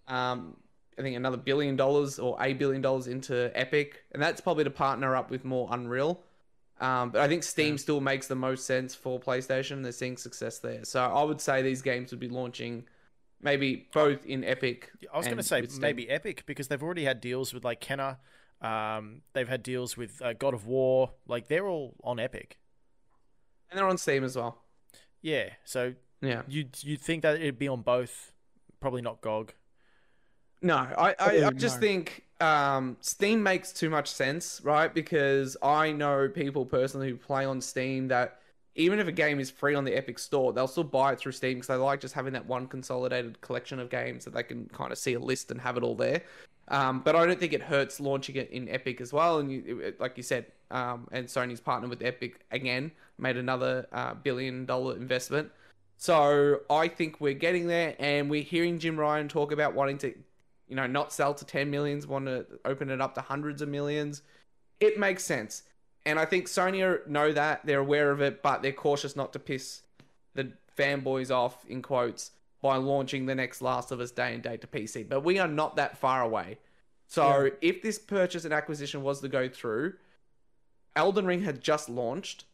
[0.08, 0.56] um,
[0.98, 4.70] I think another billion dollars or a billion dollars into Epic, and that's probably to
[4.70, 6.22] partner up with more Unreal.
[6.80, 9.82] Um, but I think Steam still makes the most sense for PlayStation.
[9.82, 12.84] They're seeing success there, so I would say these games would be launching,
[13.40, 14.90] maybe both in Epic.
[15.12, 18.18] I was going to say maybe Epic because they've already had deals with like Kena.
[18.62, 21.12] Um, they've had deals with uh, God of War.
[21.26, 22.58] Like they're all on Epic.
[23.70, 24.62] and they're on Steam as well.
[25.22, 25.50] Yeah.
[25.64, 26.42] So Yeah.
[26.48, 28.32] you you think that it'd be on both?
[28.80, 29.52] Probably not GOG.
[30.66, 31.80] No, I, I, I just no.
[31.80, 34.92] think um, Steam makes too much sense, right?
[34.92, 38.40] Because I know people personally who play on Steam that
[38.74, 41.32] even if a game is free on the Epic Store, they'll still buy it through
[41.32, 44.66] Steam because they like just having that one consolidated collection of games that they can
[44.70, 46.22] kind of see a list and have it all there.
[46.68, 49.38] Um, but I don't think it hurts launching it in Epic as well.
[49.38, 53.86] And you, it- like you said, um, and Sony's partnered with Epic again, made another
[53.92, 55.52] uh, billion dollar investment.
[55.96, 60.14] So I think we're getting there, and we're hearing Jim Ryan talk about wanting to,
[60.68, 63.68] you know, not sell to 10 millions, want to open it up to hundreds of
[63.68, 64.22] millions.
[64.80, 65.62] It makes sense.
[66.04, 69.38] And I think Sony know that, they're aware of it, but they're cautious not to
[69.38, 69.82] piss
[70.34, 72.30] the fanboys off, in quotes,
[72.62, 75.08] by launching the next Last of Us day and date to PC.
[75.08, 76.58] But we are not that far away.
[77.08, 79.94] So if this purchase and acquisition was to go through,
[80.94, 82.44] Elden Ring had just launched.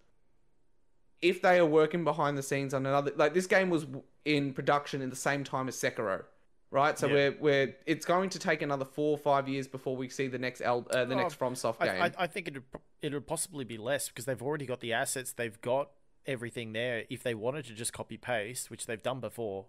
[1.20, 3.86] If they are working behind the scenes on another, like this game was
[4.24, 6.24] in production in the same time as Sekiro,
[6.72, 6.98] right?
[6.98, 7.12] So Yeah.
[7.14, 10.38] we're we're it's going to take another four or five years before we see the
[10.38, 12.02] next El, uh, the Oh, next FromSoft I, game.
[12.02, 12.64] I, I think it'd
[13.00, 15.32] it would possibly be less because they've already got the assets.
[15.32, 15.90] They've got
[16.26, 17.04] everything there.
[17.10, 19.66] If they wanted to just copy paste, which they've done before.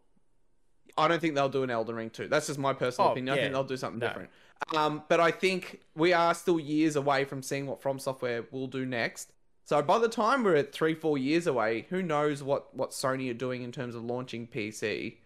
[0.98, 2.28] I don't think they'll do an Elden Ring 2.
[2.28, 3.34] That's just my personal Oh, opinion.
[3.34, 3.42] I yeah.
[3.44, 4.08] think they'll do something No.
[4.08, 4.30] different.
[4.76, 8.68] Um, but I think we are still years away from seeing what From Software will
[8.68, 9.32] do next.
[9.66, 13.32] So by the time we're at three, four years away, who knows what, what Sony
[13.32, 15.18] are doing in terms of launching PC?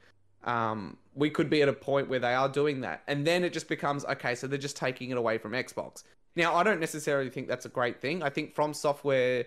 [0.48, 3.04] Um, we could be at a point where they are doing that.
[3.08, 6.04] And then it just becomes okay, so they're just taking it away from Xbox.
[6.36, 8.24] Now, I don't necessarily think that's a great thing.
[8.24, 9.46] I think From Software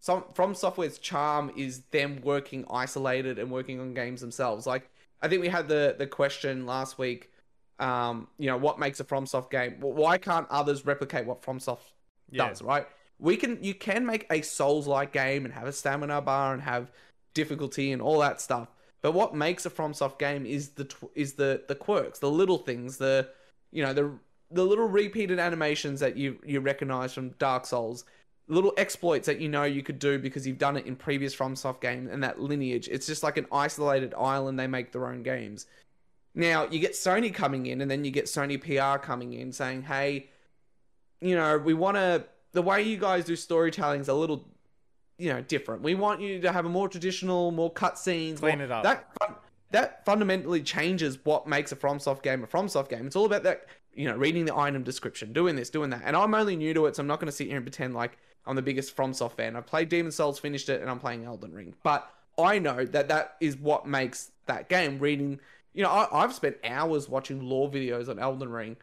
[0.00, 4.66] some from software's charm is them working isolated and working on games themselves.
[4.66, 4.88] Like
[5.20, 7.30] I think we had the the question last week.
[7.80, 9.76] Um, you know, what makes a FromSoft game?
[9.80, 11.78] Why can't others replicate what FromSoft
[12.30, 12.48] Yeah.
[12.48, 12.62] does?
[12.62, 12.86] Right?
[13.20, 13.62] We can.
[13.62, 16.90] You can make a Souls-like game and have a stamina bar and have
[17.34, 18.68] difficulty and all that stuff.
[19.00, 22.58] But what makes a FromSoft game is the tw- is the the quirks, the little
[22.58, 23.28] things, the
[23.70, 24.12] you know the
[24.50, 28.04] the little repeated animations that you you recognize from Dark Souls,
[28.48, 31.80] little exploits that you know you could do because you've done it in previous FromSoft
[31.80, 32.88] games and that lineage.
[32.88, 34.58] It's just like an isolated island.
[34.58, 35.66] They make their own games.
[36.34, 39.82] Now you get Sony coming in, and then you get Sony PR coming in saying,
[39.82, 40.30] "Hey,
[41.20, 42.24] you know, we want to.
[42.52, 44.48] The way you guys do storytelling is a little,
[45.18, 45.82] you know, different.
[45.82, 48.84] We want you to have a more traditional, more cutscenes, Clean more- it up.
[48.84, 49.34] That fun-
[49.70, 53.06] that fundamentally changes what makes a FromSoft game a FromSoft game.
[53.06, 56.02] It's all about that, you know, reading the item description, doing this, doing that.
[56.06, 57.94] And I'm only new to it, so I'm not going to sit here and pretend
[57.94, 58.16] like
[58.46, 59.56] I'm the biggest FromSoft fan.
[59.56, 61.74] I've played Demon's Souls, finished it, and I'm playing Elden Ring.
[61.82, 64.98] But I know that that is what makes that game.
[65.00, 65.38] Reading,
[65.74, 68.76] you know, I, I've spent hours watching lore videos on Elden Ring.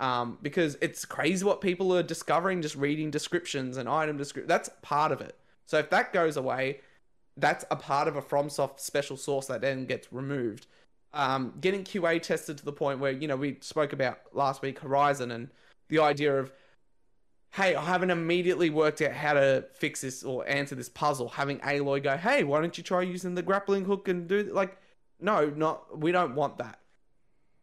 [0.00, 4.48] Um, because it's crazy what people are discovering just reading descriptions and item description.
[4.48, 5.38] That's part of it.
[5.72, 6.80] So if that goes away,
[7.38, 10.66] that's a part of a FromSoft special source that then gets removed.
[11.14, 14.80] Um, getting QA tested to the point where you know we spoke about last week
[14.80, 15.48] Horizon and
[15.88, 16.52] the idea of,
[17.52, 21.30] hey, I haven't immediately worked out how to fix this or answer this puzzle.
[21.30, 24.76] Having Aloy go, hey, why don't you try using the grappling hook and do like,
[25.20, 26.80] no, not we don't want that.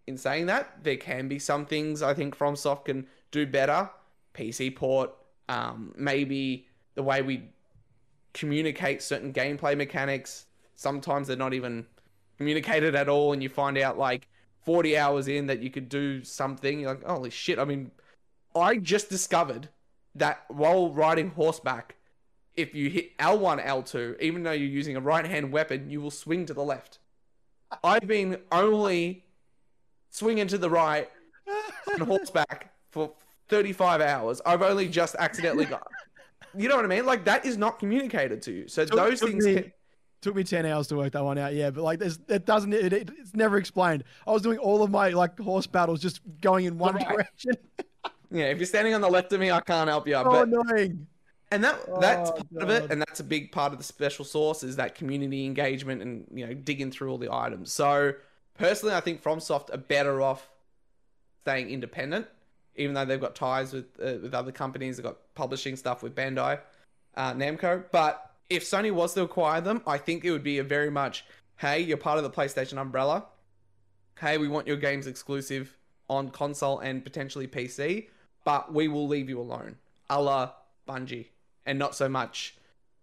[0.07, 3.87] In saying that, there can be some things I think FromSoft can do better.
[4.33, 5.11] PC port,
[5.47, 7.43] um, maybe the way we
[8.33, 10.45] communicate certain gameplay mechanics.
[10.75, 11.85] Sometimes they're not even
[12.37, 14.27] communicated at all, and you find out like
[14.65, 16.79] 40 hours in that you could do something.
[16.79, 17.59] You're like, holy shit!
[17.59, 17.91] I mean,
[18.55, 19.69] I just discovered
[20.15, 21.95] that while riding horseback,
[22.55, 26.11] if you hit L1, L2, even though you're using a right hand weapon, you will
[26.11, 26.99] swing to the left.
[27.83, 29.23] I've been only
[30.09, 31.09] swinging to the right
[31.93, 33.13] on horseback for
[33.49, 34.41] 35 hours.
[34.45, 35.87] I've only just accidentally got.
[36.57, 37.05] You know what I mean?
[37.05, 38.67] Like that is not communicated to you.
[38.67, 39.45] So Took- those took things.
[39.45, 39.73] me- can-
[40.21, 41.53] Took me ten hours to work that one out.
[41.53, 44.03] Yeah, but like, there's it doesn't it, it, it's never explained.
[44.27, 47.07] I was doing all of my like horse battles just going in one Right.
[47.07, 47.53] direction.
[48.29, 50.15] yeah, if you're standing on the left of me, I can't help you.
[50.15, 51.07] so but annoying.
[51.51, 53.83] and that oh, that's Oh, part of it and that's a big part of the
[53.85, 58.11] special sauce is that community engagement and you know digging through all the items so
[58.55, 60.47] personally i think fromsoft are better off
[61.43, 62.27] staying independent
[62.79, 66.15] even though they've got ties with uh, with other companies they've got publishing stuff with
[66.15, 66.59] bandai
[67.15, 70.63] uh, namco but if sony was to acquire them i think it would be a
[70.63, 71.25] very much
[71.57, 73.25] hey you're part of the playstation umbrella
[74.19, 75.77] hey we want your games exclusive
[76.09, 78.07] on console and potentially pc
[78.43, 79.75] but we will leave you alone
[80.09, 80.51] a la
[80.87, 81.27] bungie
[81.65, 82.55] and not so much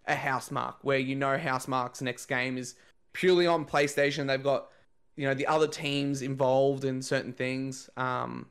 [0.07, 2.75] a Housemarque where you know Housemarque's next game is
[3.13, 4.27] purely on PlayStation.
[4.27, 4.69] They've got
[5.17, 7.91] you know the other teams involved in certain things.
[7.97, 8.47] Um,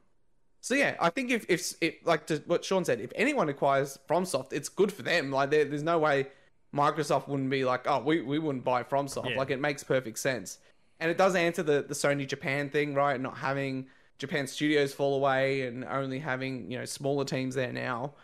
[0.66, 4.00] so yeah, I think if if, if like to what Sean said, if anyone acquires
[4.10, 5.30] FromSoft, it's good for them.
[5.30, 6.26] Like there, there's no way
[6.74, 9.30] Microsoft wouldn't be like, oh, we, we wouldn't buy FromSoft.
[9.30, 9.38] Yeah.
[9.38, 10.58] Like it makes perfect sense,
[11.00, 13.22] and it does answer the the Sony Japan thing, right?
[13.22, 13.86] Not having
[14.18, 18.16] Japan studios fall away and only having you know smaller teams there now.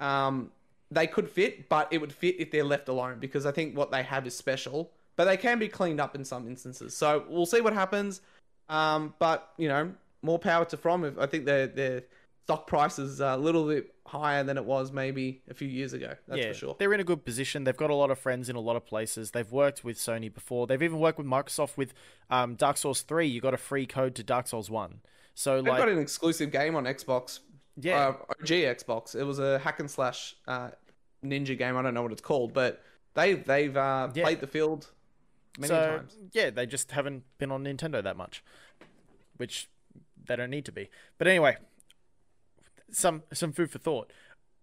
[0.00, 0.52] Um,
[0.90, 3.90] they could fit, but it would fit if they're left alone because I think what
[3.90, 4.90] they have is special.
[5.16, 6.96] But they can be cleaned up in some instances.
[6.96, 8.22] So we'll see what happens.
[8.70, 9.92] Um, but you know,
[10.22, 11.04] more power to From.
[11.04, 12.02] If I think their their
[12.44, 16.14] stock price is a little bit higher than it was maybe a few years ago.
[16.26, 16.76] That's yeah, for sure.
[16.78, 17.62] they're in a good position.
[17.62, 19.30] They've got a lot of friends in a lot of places.
[19.30, 20.66] They've worked with Sony before.
[20.66, 21.94] They've even worked with Microsoft with
[22.28, 23.26] um, Dark Souls 3.
[23.28, 25.00] You got a free code to Dark Souls 1.
[25.34, 27.38] So, They've like, got an exclusive game on Xbox.
[27.76, 29.14] yeah, uh, OG Xbox.
[29.14, 30.70] It was a hack and slash uh,
[31.24, 31.76] ninja game.
[31.76, 32.82] I don't know what it's called, but
[33.14, 34.24] they they've uh, Yeah.
[34.24, 34.88] played the field
[35.56, 36.16] many so, times.
[36.32, 38.42] yeah, they just haven't been on Nintendo that much,
[39.36, 39.68] which
[40.26, 40.90] they don't need to be.
[41.18, 41.56] But anyway,
[42.90, 44.12] some some food for thought.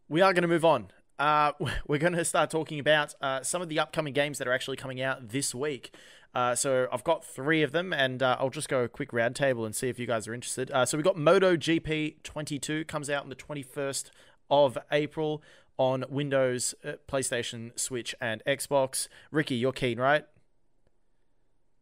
[0.09, 0.87] We are going to move on.
[1.19, 1.51] Uh,
[1.87, 4.77] we're going to start talking about uh, some of the upcoming games that are actually
[4.77, 5.93] coming out this week.
[6.33, 9.65] Uh, so I've got three of them, and uh, I'll just go a quick roundtable
[9.65, 10.69] and see if you guys are interested.
[10.71, 14.11] Uh, so we've got Moto GP 22 comes out on the 21st
[14.51, 15.41] of April
[15.77, 19.07] on Windows, uh, PlayStation, Switch, and Xbox.
[19.31, 20.25] Ricky, you're keen, right?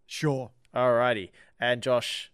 [0.05, 0.51] Sure.
[0.73, 1.31] Alrighty.
[1.59, 2.31] And Josh.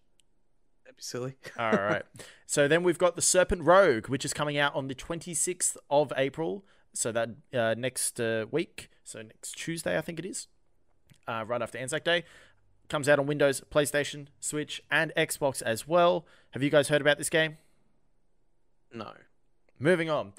[1.02, 1.36] Be silly.
[1.58, 2.04] All right.
[2.46, 6.14] so then we've got the Serpent Rogue, which is coming out on the 26th of
[6.16, 6.64] April.
[6.94, 8.90] So that uh, next uh, week.
[9.04, 10.48] So next Tuesday, I think it is.
[11.28, 12.24] Uh, right after Anzac Day.
[12.88, 16.26] Comes out on Windows, PlayStation, Switch, and Xbox as well.
[16.52, 17.58] Have you guys heard about this game?
[18.94, 19.14] No.
[19.80, 20.34] Moving on.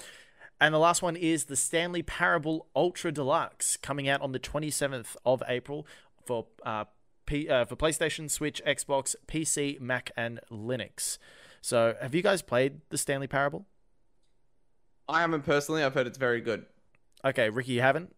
[0.61, 5.15] And the last one is the Stanley Parable Ultra Deluxe, coming out on the 27th
[5.25, 5.85] of April
[6.25, 6.85] for uh,
[7.25, 11.17] P, uh, for PlayStation, Switch, Xbox, PC, Mac, and Linux.
[11.61, 13.65] So, have you guys played the Stanley Parable?
[15.07, 15.83] I haven't personally.
[15.83, 16.65] I've heard it's very good.
[17.25, 18.15] Okay, Ricky, you haven't?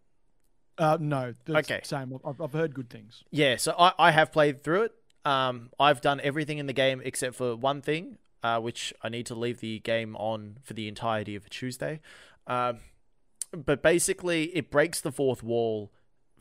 [0.78, 1.34] Uh, no.
[1.44, 1.80] That's Okay.
[1.84, 2.18] Same.
[2.24, 3.24] I've, I've heard good things.
[3.30, 4.92] Yeah, so I, I have played through it.
[5.24, 9.26] Um, I've done everything in the game except for one thing, uh, which I need
[9.26, 12.00] to leave the game on for the entirety of a Tuesday.
[12.46, 12.80] Um,
[13.52, 15.92] but basically, it breaks the fourth wall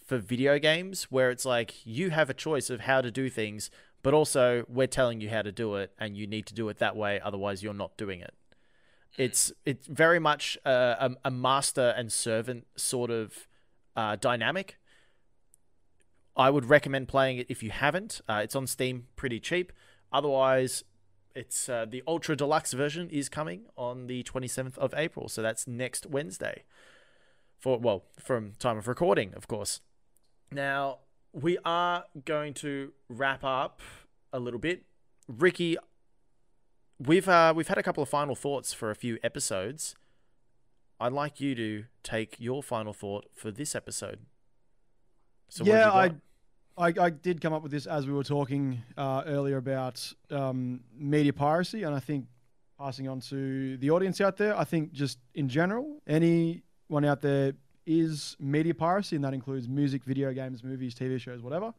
[0.05, 3.69] for video games, where it's like you have a choice of how to do things,
[4.03, 6.77] but also we're telling you how to do it, and you need to do it
[6.77, 8.33] that way, otherwise you're not doing it.
[9.17, 13.47] It's it's very much a, a master and servant sort of
[13.95, 14.77] uh, dynamic.
[16.37, 18.21] I would recommend playing it if you haven't.
[18.27, 19.71] Uh, it's on Steam, pretty cheap.
[20.11, 20.83] Otherwise,
[21.33, 25.67] it's uh, the Ultra Deluxe version is coming on the 27th of April, so that's
[25.67, 26.63] next Wednesday.
[27.59, 29.81] For well, from time of recording, of course.
[30.55, 30.99] Now
[31.33, 33.81] we are going to wrap up
[34.31, 34.83] a little bit.
[35.27, 35.75] Ricky,
[36.97, 39.95] we've uh, we've had a couple of final thoughts for a few episodes.
[40.97, 44.19] I'd like you to take your final thought for this episode.
[45.49, 46.11] So yeah, I.
[46.77, 50.81] I I did come up with this as we were talking uh, earlier about um,
[50.93, 52.25] media piracy, and I think
[52.77, 57.53] passing on to the audience out there, I think just in general, anyone out there
[57.85, 61.73] is media piracy, and that includes music, video games, movies, TV shows, whatever.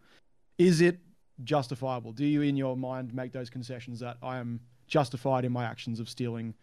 [0.59, 0.99] Is it
[1.45, 2.13] justifiable?
[2.13, 6.01] Do you, in your mind, make those concessions that I am justified in my actions
[6.01, 6.55] of stealing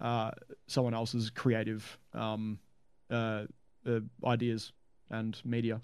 [0.00, 0.32] uh,
[0.66, 2.58] someone else's creative um,
[3.10, 3.44] uh,
[3.86, 4.72] uh, ideas
[5.10, 5.80] and media.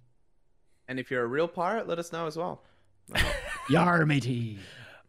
[0.89, 2.63] And if you're a real pirate, let us know as well.
[3.71, 4.59] Yar matey.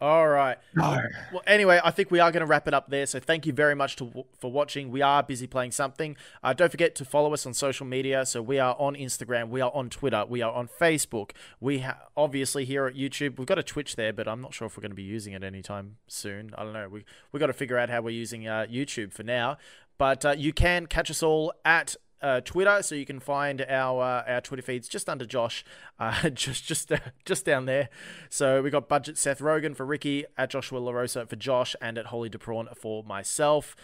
[0.01, 0.57] All right.
[0.77, 1.09] Yar.
[1.33, 3.05] Well, anyway, I think we are going to wrap it up there.
[3.05, 4.91] So thank you very much to, for watching.
[4.91, 6.15] We are busy playing something.
[6.41, 8.25] Uh, don't forget to follow us on social media.
[8.25, 11.31] So we are on Instagram, we are on Twitter, we are on Facebook.
[11.59, 14.67] We ha- obviously here at YouTube, we've got a Twitch there, but I'm not sure
[14.67, 16.51] if we're going to be using it anytime soon.
[16.57, 16.87] I don't know.
[16.87, 19.57] We we got to figure out how we're using uh, YouTube for now.
[19.97, 24.01] But uh, you can catch us all at uh, Twitter, so you can find our
[24.01, 25.63] uh, our Twitter feeds just under Josh,
[25.99, 27.89] uh, just just uh, just down there.
[28.29, 32.07] So we got budget Seth Rogan for Ricky, at Joshua Larosa for Josh, and at
[32.07, 33.75] Holy DePrawn for myself.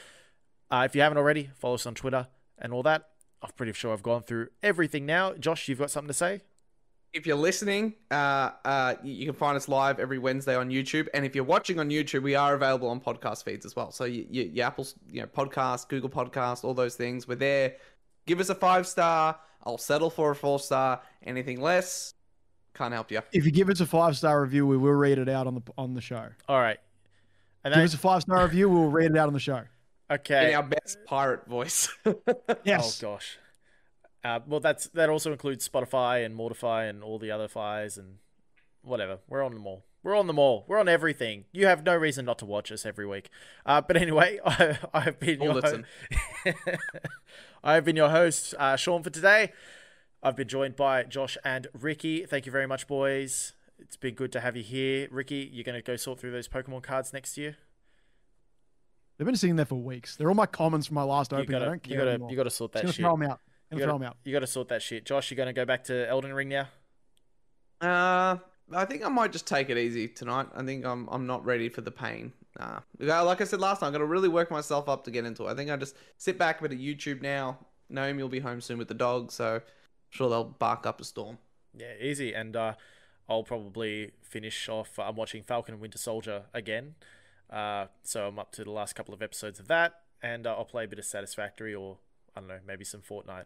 [0.71, 2.27] Uh, if you haven't already, follow us on Twitter
[2.57, 3.09] and all that.
[3.41, 5.33] I'm pretty sure I've gone through everything now.
[5.33, 6.41] Josh, you've got something to say?
[7.13, 11.07] If you're listening, uh, uh, you you can find us live every Wednesday on YouTube,
[11.13, 13.91] and if you're watching on YouTube, we are available on podcast feeds as well.
[13.91, 17.75] So you, you, your Apple's, you know, podcast, Google Podcast, all those things, we're there.
[18.25, 19.39] Give us a five star.
[19.63, 21.01] I'll settle for a four star.
[21.23, 22.13] Anything less,
[22.73, 23.21] can't help you.
[23.31, 25.61] If you give us a five star review, we will read it out on the
[25.77, 26.27] on the show.
[26.47, 26.77] All right.
[27.63, 29.61] And Give then, us a five star review, we'll read it out on the show.
[30.11, 30.49] okay.
[30.51, 31.89] In our best pirate voice.
[32.63, 33.01] Yes.
[33.03, 33.37] Oh gosh.
[34.23, 38.17] Uh, well, that's that also includes Spotify and Mortify and all the other fires and
[38.83, 39.19] whatever.
[39.27, 39.83] We're on them all.
[40.03, 40.65] We're on them all.
[40.67, 41.45] We're on everything.
[41.51, 43.29] You have no reason not to watch us every week.
[43.65, 45.85] Uh, but anyway, I, I've been Or your listen.
[47.65, 49.51] I've been your host, uh, Sean, for today.
[50.21, 52.23] I've been joined by Josh and Ricky.
[52.23, 53.53] Thank you very much, boys.
[53.79, 55.07] It's been good to have you here.
[55.09, 57.57] Ricky, you're going to go sort through those Pokemon cards next year.
[59.17, 60.15] They've been sitting there for weeks.
[60.15, 61.55] They're all my comments from my last You opening.
[61.55, 62.29] I gotta, don't care you gotta, anymore.
[62.29, 62.95] you gotta sort that shit.
[62.97, 63.39] throw them out.
[63.71, 64.17] You Gonna throw gotta, them out.
[64.25, 65.05] you gotta sort that shit.
[65.05, 66.67] Josh, you're gonna go back to Elden Ring now.
[67.81, 68.37] Uh,
[68.73, 70.47] I think I might just take it easy tonight.
[70.55, 72.33] I think I'm I'm not ready for the pain.
[72.59, 72.79] Nah.
[72.99, 75.51] Like I said last time, I'm gonna really work myself up to get into it.
[75.51, 77.59] I think I just sit back a bit of YouTube now.
[77.89, 79.61] Naomi will be home soon with the dog, so I'm
[80.09, 81.37] sure they'll bark up a storm.
[81.77, 82.33] Yeah, easy.
[82.33, 82.73] And uh,
[83.29, 84.97] I'll probably finish off.
[84.97, 86.95] I'm watching Falcon and Winter Soldier again.
[87.49, 90.65] Uh, so I'm up to the last couple of episodes of that, and uh, I'll
[90.65, 91.97] play a bit of Satisfactory or
[92.35, 93.45] I don't know, maybe some Fortnite.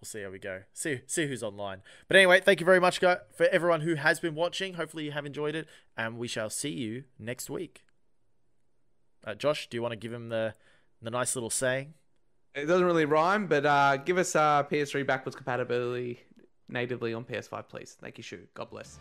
[0.00, 0.62] We'll see how we go.
[0.72, 1.82] See see who's online.
[2.08, 4.74] But anyway, thank you very much, for everyone who has been watching.
[4.74, 7.82] Hopefully you have enjoyed it, and we shall see you next week.
[9.24, 10.54] Uh, Josh, do you want to give him the
[11.02, 11.94] the nice little saying?
[12.54, 16.20] It doesn't really rhyme, but uh, give us uh, PS3 backwards compatibility
[16.68, 17.96] natively on PS5, please.
[18.00, 18.40] Thank you, Shu.
[18.54, 18.98] God bless.